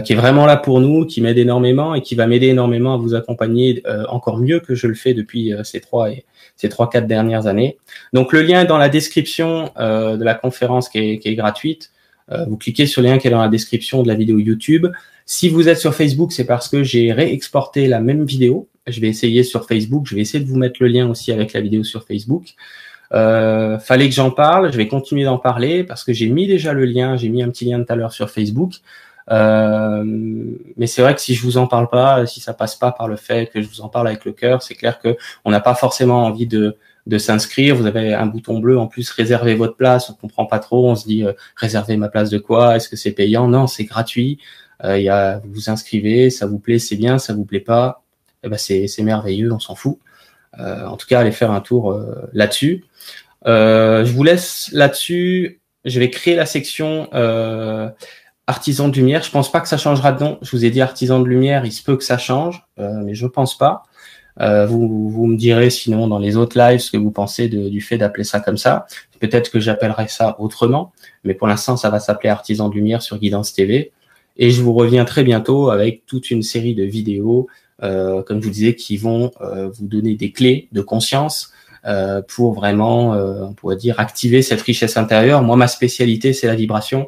qui 0.03 0.13
est 0.13 0.15
vraiment 0.15 0.45
là 0.45 0.57
pour 0.57 0.79
nous, 0.79 1.07
qui 1.07 1.21
m'aide 1.21 1.39
énormément 1.39 1.95
et 1.95 2.03
qui 2.03 2.13
va 2.13 2.27
m'aider 2.27 2.49
énormément 2.49 2.93
à 2.93 2.97
vous 2.97 3.15
accompagner 3.15 3.81
encore 4.09 4.37
mieux 4.37 4.59
que 4.59 4.75
je 4.75 4.85
le 4.85 4.93
fais 4.93 5.15
depuis 5.15 5.53
ces 5.63 5.79
trois 5.79 6.11
et 6.11 6.25
ces 6.57 6.69
trois 6.69 6.89
quatre 6.89 7.07
dernières 7.07 7.47
années. 7.47 7.77
Donc 8.13 8.33
le 8.33 8.41
lien 8.41 8.61
est 8.61 8.65
dans 8.65 8.77
la 8.77 8.89
description 8.89 9.71
de 9.77 10.23
la 10.23 10.35
conférence 10.35 10.89
qui 10.89 11.19
est 11.23 11.35
gratuite. 11.35 11.91
Euh, 12.31 12.45
vous 12.45 12.57
cliquez 12.57 12.86
sur 12.86 13.01
le 13.01 13.09
lien 13.09 13.17
qui 13.17 13.27
est 13.27 13.31
dans 13.31 13.41
la 13.41 13.50
description 13.50 14.03
de 14.03 14.07
la 14.07 14.15
vidéo 14.15 14.39
YouTube. 14.39 14.88
Si 15.25 15.50
vous 15.50 15.69
êtes 15.69 15.77
sur 15.77 15.93
Facebook, 15.93 16.31
c'est 16.31 16.45
parce 16.45 16.67
que 16.69 16.83
j'ai 16.83 17.12
réexporté 17.12 17.88
la 17.88 18.00
même 18.00 18.25
vidéo. 18.25 18.67
Je 18.88 19.00
vais 19.01 19.07
essayer 19.07 19.43
sur 19.43 19.65
Facebook. 19.65 20.07
Je 20.07 20.15
vais 20.15 20.21
essayer 20.21 20.43
de 20.43 20.50
vous 20.50 20.57
mettre 20.57 20.77
le 20.81 20.88
lien 20.88 21.09
aussi 21.09 21.31
avec 21.31 21.53
la 21.53 21.62
vidéo 21.62 21.83
sur 21.83 22.03
Facebook. 22.05 22.55
Euh, 23.13 23.77
fallait 23.79 24.07
que 24.07 24.15
j'en 24.15 24.31
parle. 24.31 24.71
Je 24.71 24.77
vais 24.77 24.88
continuer 24.88 25.24
d'en 25.24 25.38
parler 25.38 25.83
parce 25.83 26.03
que 26.03 26.13
j'ai 26.13 26.29
mis 26.29 26.48
déjà 26.48 26.74
le 26.74 26.86
lien. 26.86 27.15
J'ai 27.17 27.29
mis 27.29 27.43
un 27.43 27.50
petit 27.50 27.65
lien 27.65 27.83
tout 27.83 27.91
à 27.91 27.95
l'heure 27.95 28.13
sur 28.13 28.29
Facebook. 28.29 28.74
Euh, 29.31 30.03
mais 30.77 30.88
c'est 30.88 31.01
vrai 31.01 31.13
que 31.13 31.21
si 31.21 31.36
je 31.36 31.43
vous 31.43 31.58
en 31.58 31.67
parle 31.67 31.89
pas, 31.89 32.25
si 32.25 32.39
ça 32.39 32.53
passe 32.53 32.75
pas 32.75 32.91
par 32.91 33.08
le 33.08 33.15
fait 33.15 33.51
que 33.51 33.62
je 33.62 33.67
vous 33.67 33.82
en 33.82 33.89
parle 33.89 34.08
avec 34.08 34.25
le 34.25 34.32
cœur, 34.32 34.63
c'est 34.63 34.73
clair 34.75 34.99
que 34.99 35.15
on 35.45 35.51
n'a 35.51 35.60
pas 35.60 35.75
forcément 35.75 36.25
envie 36.25 36.47
de 36.47 36.77
de 37.10 37.17
s'inscrire. 37.17 37.76
Vous 37.76 37.88
avez 37.88 38.13
un 38.13 38.28
bouton 38.28 38.60
bleu 38.60 38.78
en 38.80 38.88
plus, 38.88 39.10
réservez 39.10 39.56
votre 39.56 39.76
place. 39.76 40.10
On 40.10 40.13
comprend 40.13 40.45
pas 40.45 40.60
trop. 40.60 40.89
On 40.89 40.95
se 40.95 41.08
dit, 41.08 41.26
euh, 41.26 41.34
réserver 41.56 41.98
ma 41.98 42.08
place 42.08 42.30
de 42.30 42.38
quoi? 42.38 42.76
Est-ce 42.76 42.88
que 42.88 42.95
c'est 42.95 43.12
payant? 43.12 43.48
Non, 43.48 43.67
c'est 43.67 43.84
gratuit. 43.84 44.39
Euh, 44.86 45.00
y 45.00 45.10
a, 45.10 45.39
vous 45.39 45.54
vous 45.54 45.69
inscrivez, 45.69 46.30
ça 46.30 46.45
vous 46.45 46.60
plaît, 46.60 46.80
c'est 46.80 46.95
bien. 46.95 47.17
Ça 47.17 47.34
vous 47.34 47.45
plaît 47.45 47.60
pas, 47.60 48.04
eh 48.43 48.50
ben 48.50 48.58
c'est, 48.58 48.88
c'est 48.88 49.04
merveilleux, 49.04 49.52
on 49.52 49.60
s'en 49.60 49.76
fout. 49.76 49.98
Euh, 50.60 50.86
en 50.86 50.98
tout 50.98 51.08
cas, 51.08 51.19
allez 51.19 51.32
faire 51.32 51.52
un 51.52 51.62
tour 51.62 51.91
euh, 51.91 52.30
là-dessus. 52.34 52.86
je 53.45 54.12
vous 54.12 54.24
laisse 54.24 54.69
là-dessus. 54.72 55.60
Je 55.86 56.00
vais 56.00 56.10
créer 56.10 56.36
la 56.36 56.45
section 56.45 57.10
artisan 58.48 58.89
de 58.89 58.95
lumière. 58.95 59.24
Je 59.24 59.32
pense 59.32 59.52
pas 59.52 59.62
que 59.62 59.67
ça 59.67 59.78
changera 59.78 60.12
de 60.12 60.24
nom. 60.24 60.38
Je 60.41 60.52
vous 60.52 60.63
ai 60.65 60.69
dit 60.69 60.82
artisan 60.82 61.19
de 61.19 61.28
lumière. 61.28 61.65
Il 61.65 61.72
se 61.72 61.84
peut 61.84 61.98
que 61.98 62.04
ça 62.04 62.17
change, 62.17 62.63
mais 62.78 63.15
je 63.15 63.26
pense 63.26 63.58
pas. 63.58 63.84
Euh, 64.41 64.65
vous, 64.65 65.10
vous 65.10 65.25
me 65.25 65.36
direz 65.36 65.69
sinon 65.69 66.08
dans 66.08 66.19
les 66.19 66.38
autres 66.38 66.58
lives 66.58 66.80
ce 66.80 66.91
que 66.91 66.97
vous 66.97 67.12
pensez 67.12 67.49
du 67.49 67.82
fait 67.82 67.97
d'appeler 67.97 68.23
ça 68.23 68.39
comme 68.39 68.58
ça. 68.58 68.88
Peut-être 69.19 69.52
que 69.52 69.60
j'appellerai 69.60 70.08
ça 70.08 70.36
autrement, 70.39 70.93
mais 71.23 71.34
pour 71.34 71.47
l'instant, 71.47 71.75
ça 71.75 71.89
va 71.89 71.99
s'appeler 71.99 72.30
Artisan 72.30 72.69
de 72.69 72.75
Lumière 72.75 73.02
sur 73.02 73.17
Guidance 73.17 73.54
TV. 73.54 73.91
Et 74.38 74.52
je 74.52 74.62
vous 74.62 74.73
reviens 74.73 75.04
très 75.04 75.23
bientôt 75.23 75.69
avec 75.69 76.06
toute 76.06 76.32
une 76.32 76.41
série 76.41 76.73
de 76.73 76.84
vidéos, 76.84 77.47
euh, 77.84 78.23
comme 78.23 78.41
je 78.41 78.47
vous 78.47 78.54
disais, 78.54 78.75
qui 78.75 78.95
vont 78.95 79.32
euh, 79.41 79.69
vous 79.69 79.88
donner 79.88 80.15
des 80.15 80.32
clés 80.32 80.69
de 80.71 80.82
conscience 80.82 81.52
euh, 81.85 82.21
pour 82.21 82.53
vraiment, 82.53 83.13
euh, 83.13 83.41
on 83.41 83.53
pourrait 83.53 83.75
dire, 83.75 83.99
activer 83.99 84.41
cette 84.41 84.61
richesse 84.61 84.97
intérieure. 84.97 85.41
Moi, 85.41 85.55
ma 85.55 85.67
spécialité, 85.67 86.33
c'est 86.33 86.47
la 86.47 86.55
vibration. 86.55 87.07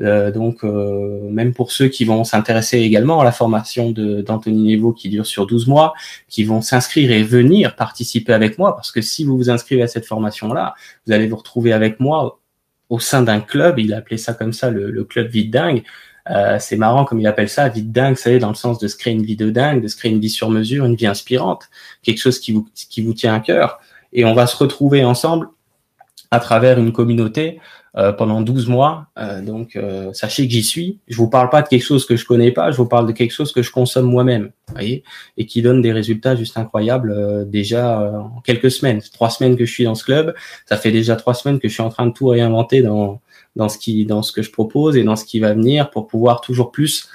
Euh, 0.00 0.30
donc, 0.30 0.64
euh, 0.64 1.28
même 1.30 1.52
pour 1.52 1.70
ceux 1.70 1.88
qui 1.88 2.04
vont 2.04 2.24
s'intéresser 2.24 2.78
également 2.78 3.20
à 3.20 3.24
la 3.24 3.32
formation 3.32 3.90
d'Anthony 3.90 4.74
Nevo 4.76 4.92
qui 4.92 5.08
dure 5.08 5.26
sur 5.26 5.46
12 5.46 5.66
mois, 5.66 5.94
qui 6.28 6.44
vont 6.44 6.60
s'inscrire 6.60 7.10
et 7.10 7.22
venir 7.22 7.76
participer 7.76 8.32
avec 8.32 8.58
moi, 8.58 8.74
parce 8.74 8.90
que 8.90 9.00
si 9.00 9.24
vous 9.24 9.36
vous 9.36 9.50
inscrivez 9.50 9.82
à 9.82 9.86
cette 9.86 10.06
formation-là, 10.06 10.74
vous 11.06 11.12
allez 11.12 11.26
vous 11.26 11.36
retrouver 11.36 11.72
avec 11.72 12.00
moi 12.00 12.40
au 12.88 12.98
sein 12.98 13.22
d'un 13.22 13.40
club, 13.40 13.78
il 13.78 13.94
a 13.94 13.98
appelé 13.98 14.18
ça 14.18 14.34
comme 14.34 14.52
ça, 14.52 14.70
le, 14.70 14.90
le 14.90 15.04
club 15.04 15.28
vide 15.28 15.50
dingue. 15.50 15.82
Euh, 16.30 16.58
c'est 16.60 16.76
marrant 16.76 17.04
comme 17.04 17.20
il 17.20 17.26
appelle 17.26 17.48
ça, 17.48 17.68
vide 17.68 17.90
dingue, 17.90 18.16
savez, 18.16 18.38
dans 18.38 18.48
le 18.48 18.54
sens 18.54 18.78
de 18.78 18.86
se 18.86 18.96
créer 18.96 19.12
une 19.12 19.24
vie 19.24 19.36
de 19.36 19.50
dingue, 19.50 19.82
de 19.82 19.88
se 19.88 19.96
créer 19.96 20.12
une 20.12 20.20
vie 20.20 20.30
sur 20.30 20.50
mesure, 20.50 20.84
une 20.84 20.94
vie 20.94 21.06
inspirante, 21.06 21.68
quelque 22.02 22.18
chose 22.18 22.38
qui 22.38 22.52
vous, 22.52 22.68
qui 22.74 23.02
vous 23.02 23.14
tient 23.14 23.34
à 23.34 23.40
cœur. 23.40 23.80
Et 24.12 24.24
on 24.24 24.34
va 24.34 24.46
se 24.46 24.56
retrouver 24.56 25.04
ensemble 25.04 25.48
à 26.30 26.40
travers 26.40 26.78
une 26.78 26.92
communauté 26.92 27.60
euh, 27.98 28.10
pendant 28.10 28.40
12 28.40 28.68
mois. 28.68 29.08
Euh, 29.18 29.42
donc, 29.42 29.76
euh, 29.76 30.14
sachez 30.14 30.46
que 30.46 30.52
j'y 30.52 30.62
suis. 30.62 30.98
Je 31.08 31.18
vous 31.18 31.28
parle 31.28 31.50
pas 31.50 31.60
de 31.60 31.68
quelque 31.68 31.84
chose 31.84 32.06
que 32.06 32.16
je 32.16 32.24
connais 32.24 32.50
pas, 32.50 32.70
je 32.70 32.78
vous 32.78 32.86
parle 32.86 33.06
de 33.06 33.12
quelque 33.12 33.32
chose 33.32 33.52
que 33.52 33.60
je 33.60 33.70
consomme 33.70 34.06
moi-même, 34.06 34.50
voyez, 34.68 35.04
et 35.36 35.44
qui 35.44 35.60
donne 35.60 35.82
des 35.82 35.92
résultats 35.92 36.34
juste 36.34 36.56
incroyables 36.56 37.50
déjà 37.50 38.00
en 38.00 38.40
quelques 38.40 38.70
semaines. 38.70 39.02
Trois 39.12 39.28
semaines 39.28 39.58
que 39.58 39.66
je 39.66 39.72
suis 39.72 39.84
dans 39.84 39.94
ce 39.94 40.04
club, 40.04 40.34
ça 40.64 40.78
fait 40.78 40.90
déjà 40.90 41.16
trois 41.16 41.34
semaines 41.34 41.60
que 41.60 41.68
je 41.68 41.74
suis 41.74 41.82
en 41.82 41.90
train 41.90 42.06
de 42.06 42.12
tout 42.12 42.28
réinventer 42.28 42.80
dans 42.80 43.20
dans 43.56 43.68
ce 43.68 43.76
qui 43.76 44.06
dans 44.06 44.22
ce 44.22 44.32
que 44.32 44.40
je 44.40 44.50
propose 44.50 44.96
et 44.96 45.04
dans 45.04 45.16
ce 45.16 45.26
qui 45.26 45.38
va 45.38 45.52
venir 45.52 45.90
pour 45.90 46.06
pouvoir 46.06 46.40
toujours 46.40 46.72
plus 46.72 47.10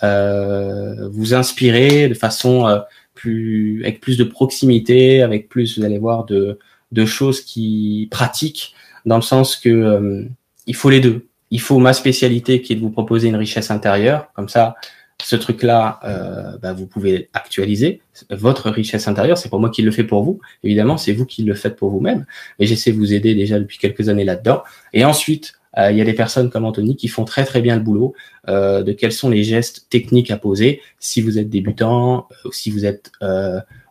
vous 0.00 1.34
inspirer 1.34 2.08
de 2.08 2.14
façon 2.14 2.82
avec 3.24 4.00
plus 4.00 4.16
de 4.16 4.24
proximité, 4.24 5.22
avec 5.22 5.48
plus, 5.48 5.78
vous 5.78 5.84
allez 5.84 5.98
voir, 5.98 6.24
de 6.24 7.04
choses 7.06 7.40
qui 7.40 8.08
pratiquent 8.10 8.74
dans 9.04 9.16
le 9.16 9.22
sens 9.22 9.56
que 9.56 9.68
euh, 9.68 10.24
il 10.66 10.74
faut 10.74 10.90
les 10.90 11.00
deux. 11.00 11.26
Il 11.50 11.60
faut 11.60 11.78
ma 11.78 11.92
spécialité 11.92 12.62
qui 12.62 12.72
est 12.72 12.76
de 12.76 12.80
vous 12.80 12.90
proposer 12.90 13.28
une 13.28 13.36
richesse 13.36 13.70
intérieure, 13.70 14.28
comme 14.34 14.48
ça, 14.48 14.74
ce 15.22 15.36
truc-là, 15.36 16.00
euh, 16.04 16.58
bah, 16.58 16.72
vous 16.72 16.86
pouvez 16.86 17.28
actualiser 17.32 18.00
votre 18.30 18.70
richesse 18.70 19.06
intérieure. 19.06 19.38
C'est 19.38 19.50
pas 19.50 19.58
moi 19.58 19.70
qui 19.70 19.82
le 19.82 19.90
fais 19.90 20.04
pour 20.04 20.24
vous, 20.24 20.40
évidemment, 20.64 20.96
c'est 20.96 21.12
vous 21.12 21.26
qui 21.26 21.42
le 21.42 21.54
faites 21.54 21.76
pour 21.76 21.90
vous-même. 21.90 22.26
Et 22.58 22.66
j'essaie 22.66 22.92
de 22.92 22.96
vous 22.96 23.12
aider 23.12 23.34
déjà 23.34 23.58
depuis 23.58 23.78
quelques 23.78 24.08
années 24.08 24.24
là-dedans. 24.24 24.62
Et 24.92 25.04
ensuite, 25.04 25.54
euh, 25.78 25.90
il 25.90 25.96
y 25.96 26.00
a 26.00 26.04
des 26.04 26.12
personnes 26.12 26.50
comme 26.50 26.64
Anthony 26.64 26.96
qui 26.96 27.08
font 27.08 27.24
très 27.24 27.44
très 27.44 27.60
bien 27.60 27.76
le 27.76 27.82
boulot. 27.82 28.14
Euh, 28.48 28.82
de 28.82 28.92
quels 28.92 29.12
sont 29.12 29.30
les 29.30 29.44
gestes 29.44 29.86
techniques 29.88 30.30
à 30.30 30.36
poser 30.36 30.80
si 30.98 31.20
vous 31.20 31.38
êtes 31.38 31.48
débutant, 31.48 32.28
ou 32.44 32.52
si 32.52 32.70
vous 32.70 32.84
êtes 32.84 33.12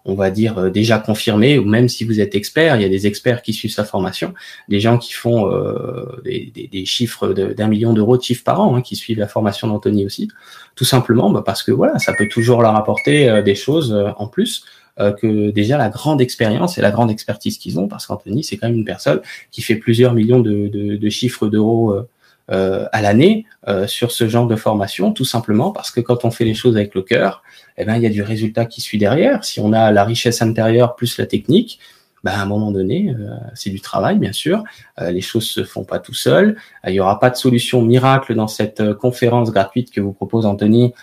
on 0.05 0.15
va 0.15 0.31
dire 0.31 0.57
euh, 0.57 0.69
déjà 0.69 0.99
confirmés, 0.99 1.57
ou 1.59 1.65
même 1.65 1.89
si 1.89 2.03
vous 2.03 2.19
êtes 2.19 2.35
expert, 2.35 2.75
il 2.75 2.81
y 2.81 2.85
a 2.85 2.89
des 2.89 3.07
experts 3.07 3.41
qui 3.41 3.53
suivent 3.53 3.71
sa 3.71 3.83
formation, 3.83 4.33
des 4.69 4.79
gens 4.79 4.97
qui 4.97 5.13
font 5.13 5.51
euh, 5.51 6.21
des, 6.23 6.85
chiffres 6.85 7.33
d'un 7.33 7.67
million 7.67 7.93
d'euros 7.93 8.17
de 8.17 8.23
chiffres 8.23 8.43
par 8.43 8.61
an, 8.61 8.75
hein, 8.75 8.81
qui 8.81 8.95
suivent 8.95 9.19
la 9.19 9.27
formation 9.27 9.67
d'Anthony 9.67 10.05
aussi, 10.05 10.29
tout 10.75 10.85
simplement 10.85 11.29
bah, 11.29 11.43
parce 11.45 11.63
que 11.63 11.71
voilà, 11.71 11.99
ça 11.99 12.13
peut 12.13 12.27
toujours 12.27 12.61
leur 12.61 12.75
apporter 12.75 13.41
des 13.43 13.55
choses 13.55 13.95
en 14.17 14.27
plus 14.27 14.63
que 14.97 15.49
déjà 15.51 15.77
la 15.77 15.89
grande 15.89 16.21
expérience 16.21 16.77
et 16.77 16.81
la 16.81 16.91
grande 16.91 17.09
expertise 17.09 17.57
qu'ils 17.57 17.79
ont, 17.79 17.87
parce 17.87 18.05
qu'Anthony 18.05 18.43
c'est 18.43 18.57
quand 18.57 18.67
même 18.67 18.77
une 18.77 18.85
personne 18.85 19.21
qui 19.49 19.61
fait 19.61 19.75
plusieurs 19.75 20.13
millions 20.13 20.39
de, 20.39 20.67
de 20.67 21.09
chiffres 21.09 21.47
d'euros 21.47 22.05
euh, 22.51 22.85
à 22.91 23.01
l'année 23.01 23.45
euh, 23.69 23.87
sur 23.87 24.11
ce 24.11 24.27
genre 24.27 24.45
de 24.45 24.57
formation, 24.57 25.13
tout 25.13 25.23
simplement 25.23 25.71
parce 25.71 25.89
que 25.89 26.01
quand 26.01 26.25
on 26.25 26.31
fait 26.31 26.43
les 26.43 26.53
choses 26.53 26.75
avec 26.75 26.95
le 26.95 27.01
cœur, 27.01 27.43
eh 27.77 27.85
ben 27.85 27.95
il 27.95 28.03
y 28.03 28.05
a 28.05 28.09
du 28.09 28.23
résultat 28.23 28.65
qui 28.65 28.81
suit 28.81 28.97
derrière. 28.97 29.45
Si 29.45 29.61
on 29.61 29.71
a 29.71 29.89
la 29.91 30.03
richesse 30.03 30.41
intérieure 30.41 30.95
plus 30.95 31.17
la 31.17 31.27
technique, 31.27 31.79
ben, 32.25 32.31
à 32.31 32.41
un 32.41 32.45
moment 32.45 32.71
donné, 32.71 33.15
euh, 33.17 33.35
c'est 33.53 33.69
du 33.69 33.79
travail, 33.79 34.17
bien 34.17 34.33
sûr. 34.33 34.63
les 34.99 35.21
choses 35.21 35.45
se 35.45 35.63
font 35.63 35.85
pas 35.85 35.99
tout 35.99 36.13
seul. 36.13 36.57
Il 36.85 36.93
y 36.93 36.99
aura 36.99 37.21
pas 37.21 37.29
de 37.29 37.37
solution 37.37 37.81
miracle 37.83 38.35
dans 38.35 38.49
cette 38.49 38.93
conférence 38.95 39.51
gratuite 39.51 39.89
que 39.89 40.01
vous 40.01 40.11
propose 40.11 40.45
Anthony 40.45 40.93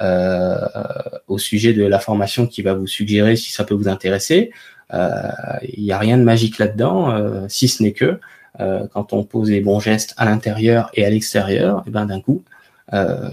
au 0.00 1.38
sujet 1.38 1.72
de 1.72 1.84
la 1.84 1.98
formation 1.98 2.46
qui 2.46 2.62
va 2.62 2.74
vous 2.74 2.86
suggérer 2.86 3.36
si 3.36 3.52
ça 3.52 3.64
peut 3.64 3.74
vous 3.74 3.88
intéresser. 3.88 4.50
Il 4.92 5.82
n'y 5.82 5.92
a 5.92 5.98
rien 5.98 6.18
de 6.18 6.22
magique 6.22 6.58
là-dedans, 6.58 7.48
si 7.48 7.68
ce 7.68 7.82
n'est 7.82 7.92
que 7.92 8.18
euh, 8.60 8.86
quand 8.92 9.12
on 9.12 9.22
pose 9.22 9.50
les 9.50 9.60
bons 9.60 9.78
gestes 9.78 10.14
à 10.16 10.24
l'intérieur 10.24 10.90
et 10.94 11.04
à 11.04 11.10
l'extérieur, 11.10 11.78
et 11.78 11.82
eh 11.88 11.90
ben 11.90 12.06
d'un 12.06 12.20
coup, 12.20 12.42
euh, 12.92 13.30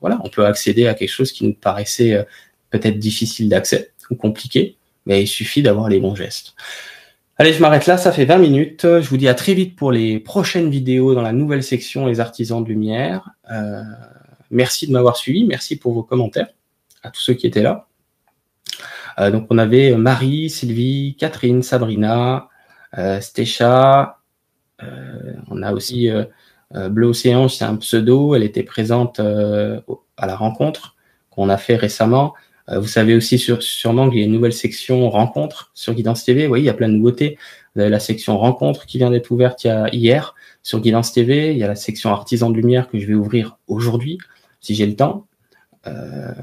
voilà, 0.00 0.18
on 0.24 0.28
peut 0.28 0.44
accéder 0.44 0.86
à 0.88 0.94
quelque 0.94 1.08
chose 1.08 1.32
qui 1.32 1.46
nous 1.46 1.54
paraissait 1.54 2.12
euh, 2.12 2.22
peut-être 2.70 2.98
difficile 2.98 3.48
d'accès 3.48 3.92
ou 4.10 4.14
compliqué, 4.14 4.76
mais 5.06 5.22
il 5.22 5.26
suffit 5.26 5.62
d'avoir 5.62 5.88
les 5.88 6.00
bons 6.00 6.14
gestes. 6.14 6.54
Allez, 7.38 7.54
je 7.54 7.60
m'arrête 7.60 7.86
là, 7.86 7.96
ça 7.96 8.12
fait 8.12 8.26
20 8.26 8.38
minutes. 8.38 8.82
Je 8.82 9.08
vous 9.08 9.16
dis 9.16 9.26
à 9.26 9.34
très 9.34 9.54
vite 9.54 9.74
pour 9.74 9.90
les 9.90 10.20
prochaines 10.20 10.68
vidéos 10.68 11.14
dans 11.14 11.22
la 11.22 11.32
nouvelle 11.32 11.62
section 11.62 12.06
Les 12.06 12.20
artisans 12.20 12.62
de 12.62 12.68
lumière. 12.68 13.30
Euh, 13.50 13.82
merci 14.52 14.86
de 14.86 14.92
m'avoir 14.92 15.16
suivi, 15.16 15.44
merci 15.44 15.76
pour 15.76 15.92
vos 15.92 16.04
commentaires, 16.04 16.48
à 17.02 17.10
tous 17.10 17.20
ceux 17.20 17.34
qui 17.34 17.46
étaient 17.48 17.62
là. 17.62 17.88
Euh, 19.18 19.30
donc 19.30 19.46
on 19.50 19.58
avait 19.58 19.96
Marie, 19.96 20.48
Sylvie, 20.48 21.16
Catherine, 21.18 21.62
Sabrina, 21.62 22.48
euh, 22.96 23.20
Stécha, 23.20 24.22
euh, 24.82 25.34
on 25.50 25.62
a 25.62 25.72
aussi 25.72 26.10
euh, 26.10 26.24
euh, 26.74 26.88
Bleu 26.88 27.08
Océan, 27.08 27.48
c'est 27.48 27.64
un 27.64 27.76
pseudo. 27.76 28.34
Elle 28.34 28.42
était 28.42 28.62
présente 28.62 29.20
à 29.20 30.26
la 30.26 30.36
rencontre 30.36 30.96
qu'on 31.30 31.48
a 31.48 31.56
fait 31.56 31.76
récemment. 31.76 32.34
vous 32.68 32.86
savez 32.86 33.14
aussi 33.14 33.38
sur, 33.38 33.62
sûrement 33.62 34.08
qu'il 34.08 34.20
y 34.20 34.22
a 34.22 34.26
une 34.26 34.32
nouvelle 34.32 34.52
section 34.52 35.08
rencontre 35.10 35.70
sur 35.74 35.94
Guidance 35.94 36.24
TV. 36.24 36.46
Oui, 36.46 36.60
il 36.60 36.64
y 36.64 36.68
a 36.68 36.74
plein 36.74 36.88
de 36.88 36.94
nouveautés. 36.94 37.38
Vous 37.74 37.80
avez 37.80 37.90
la 37.90 38.00
section 38.00 38.38
rencontre 38.38 38.86
qui 38.86 38.98
vient 38.98 39.10
d'être 39.10 39.30
ouverte 39.30 39.66
hier 39.92 40.34
sur 40.62 40.80
Guidance 40.80 41.12
TV. 41.12 41.52
Il 41.52 41.58
y 41.58 41.64
a 41.64 41.68
la 41.68 41.74
section 41.74 42.10
artisan 42.10 42.50
de 42.50 42.56
lumière 42.56 42.88
que 42.88 42.98
je 42.98 43.06
vais 43.06 43.14
ouvrir 43.14 43.56
aujourd'hui, 43.66 44.18
si 44.62 44.74
j'ai 44.74 44.86
le 44.86 44.96
temps. 44.96 45.26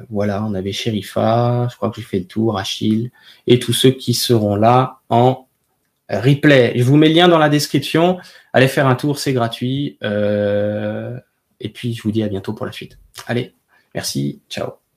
voilà, 0.10 0.44
on 0.46 0.54
avait 0.54 0.72
Sherifa, 0.72 1.68
je 1.72 1.76
crois 1.76 1.90
que 1.90 1.96
j'ai 1.96 2.08
fait 2.08 2.20
le 2.20 2.26
tour, 2.26 2.60
Achille, 2.60 3.12
et 3.48 3.58
tous 3.58 3.74
ceux 3.74 3.92
qui 3.92 4.14
seront 4.14 4.56
là 4.56 5.00
en 5.10 5.48
replay. 6.10 6.74
Je 6.76 6.84
vous 6.84 6.98
mets 6.98 7.10
le 7.10 7.16
lien 7.16 7.28
dans 7.28 7.38
la 7.38 7.50
description. 7.50 8.18
Allez 8.54 8.68
faire 8.68 8.88
un 8.88 8.96
tour, 8.96 9.20
c'est 9.20 9.34
gratuit. 9.34 9.98
Euh, 10.04 11.18
et 11.60 11.70
puis, 11.70 11.94
je 11.94 12.04
vous 12.04 12.12
dis 12.12 12.24
à 12.24 12.28
bientôt 12.28 12.54
pour 12.54 12.66
la 12.66 12.72
suite. 12.72 12.98
Allez, 13.28 13.54
merci, 13.94 14.42
ciao. 14.50 14.89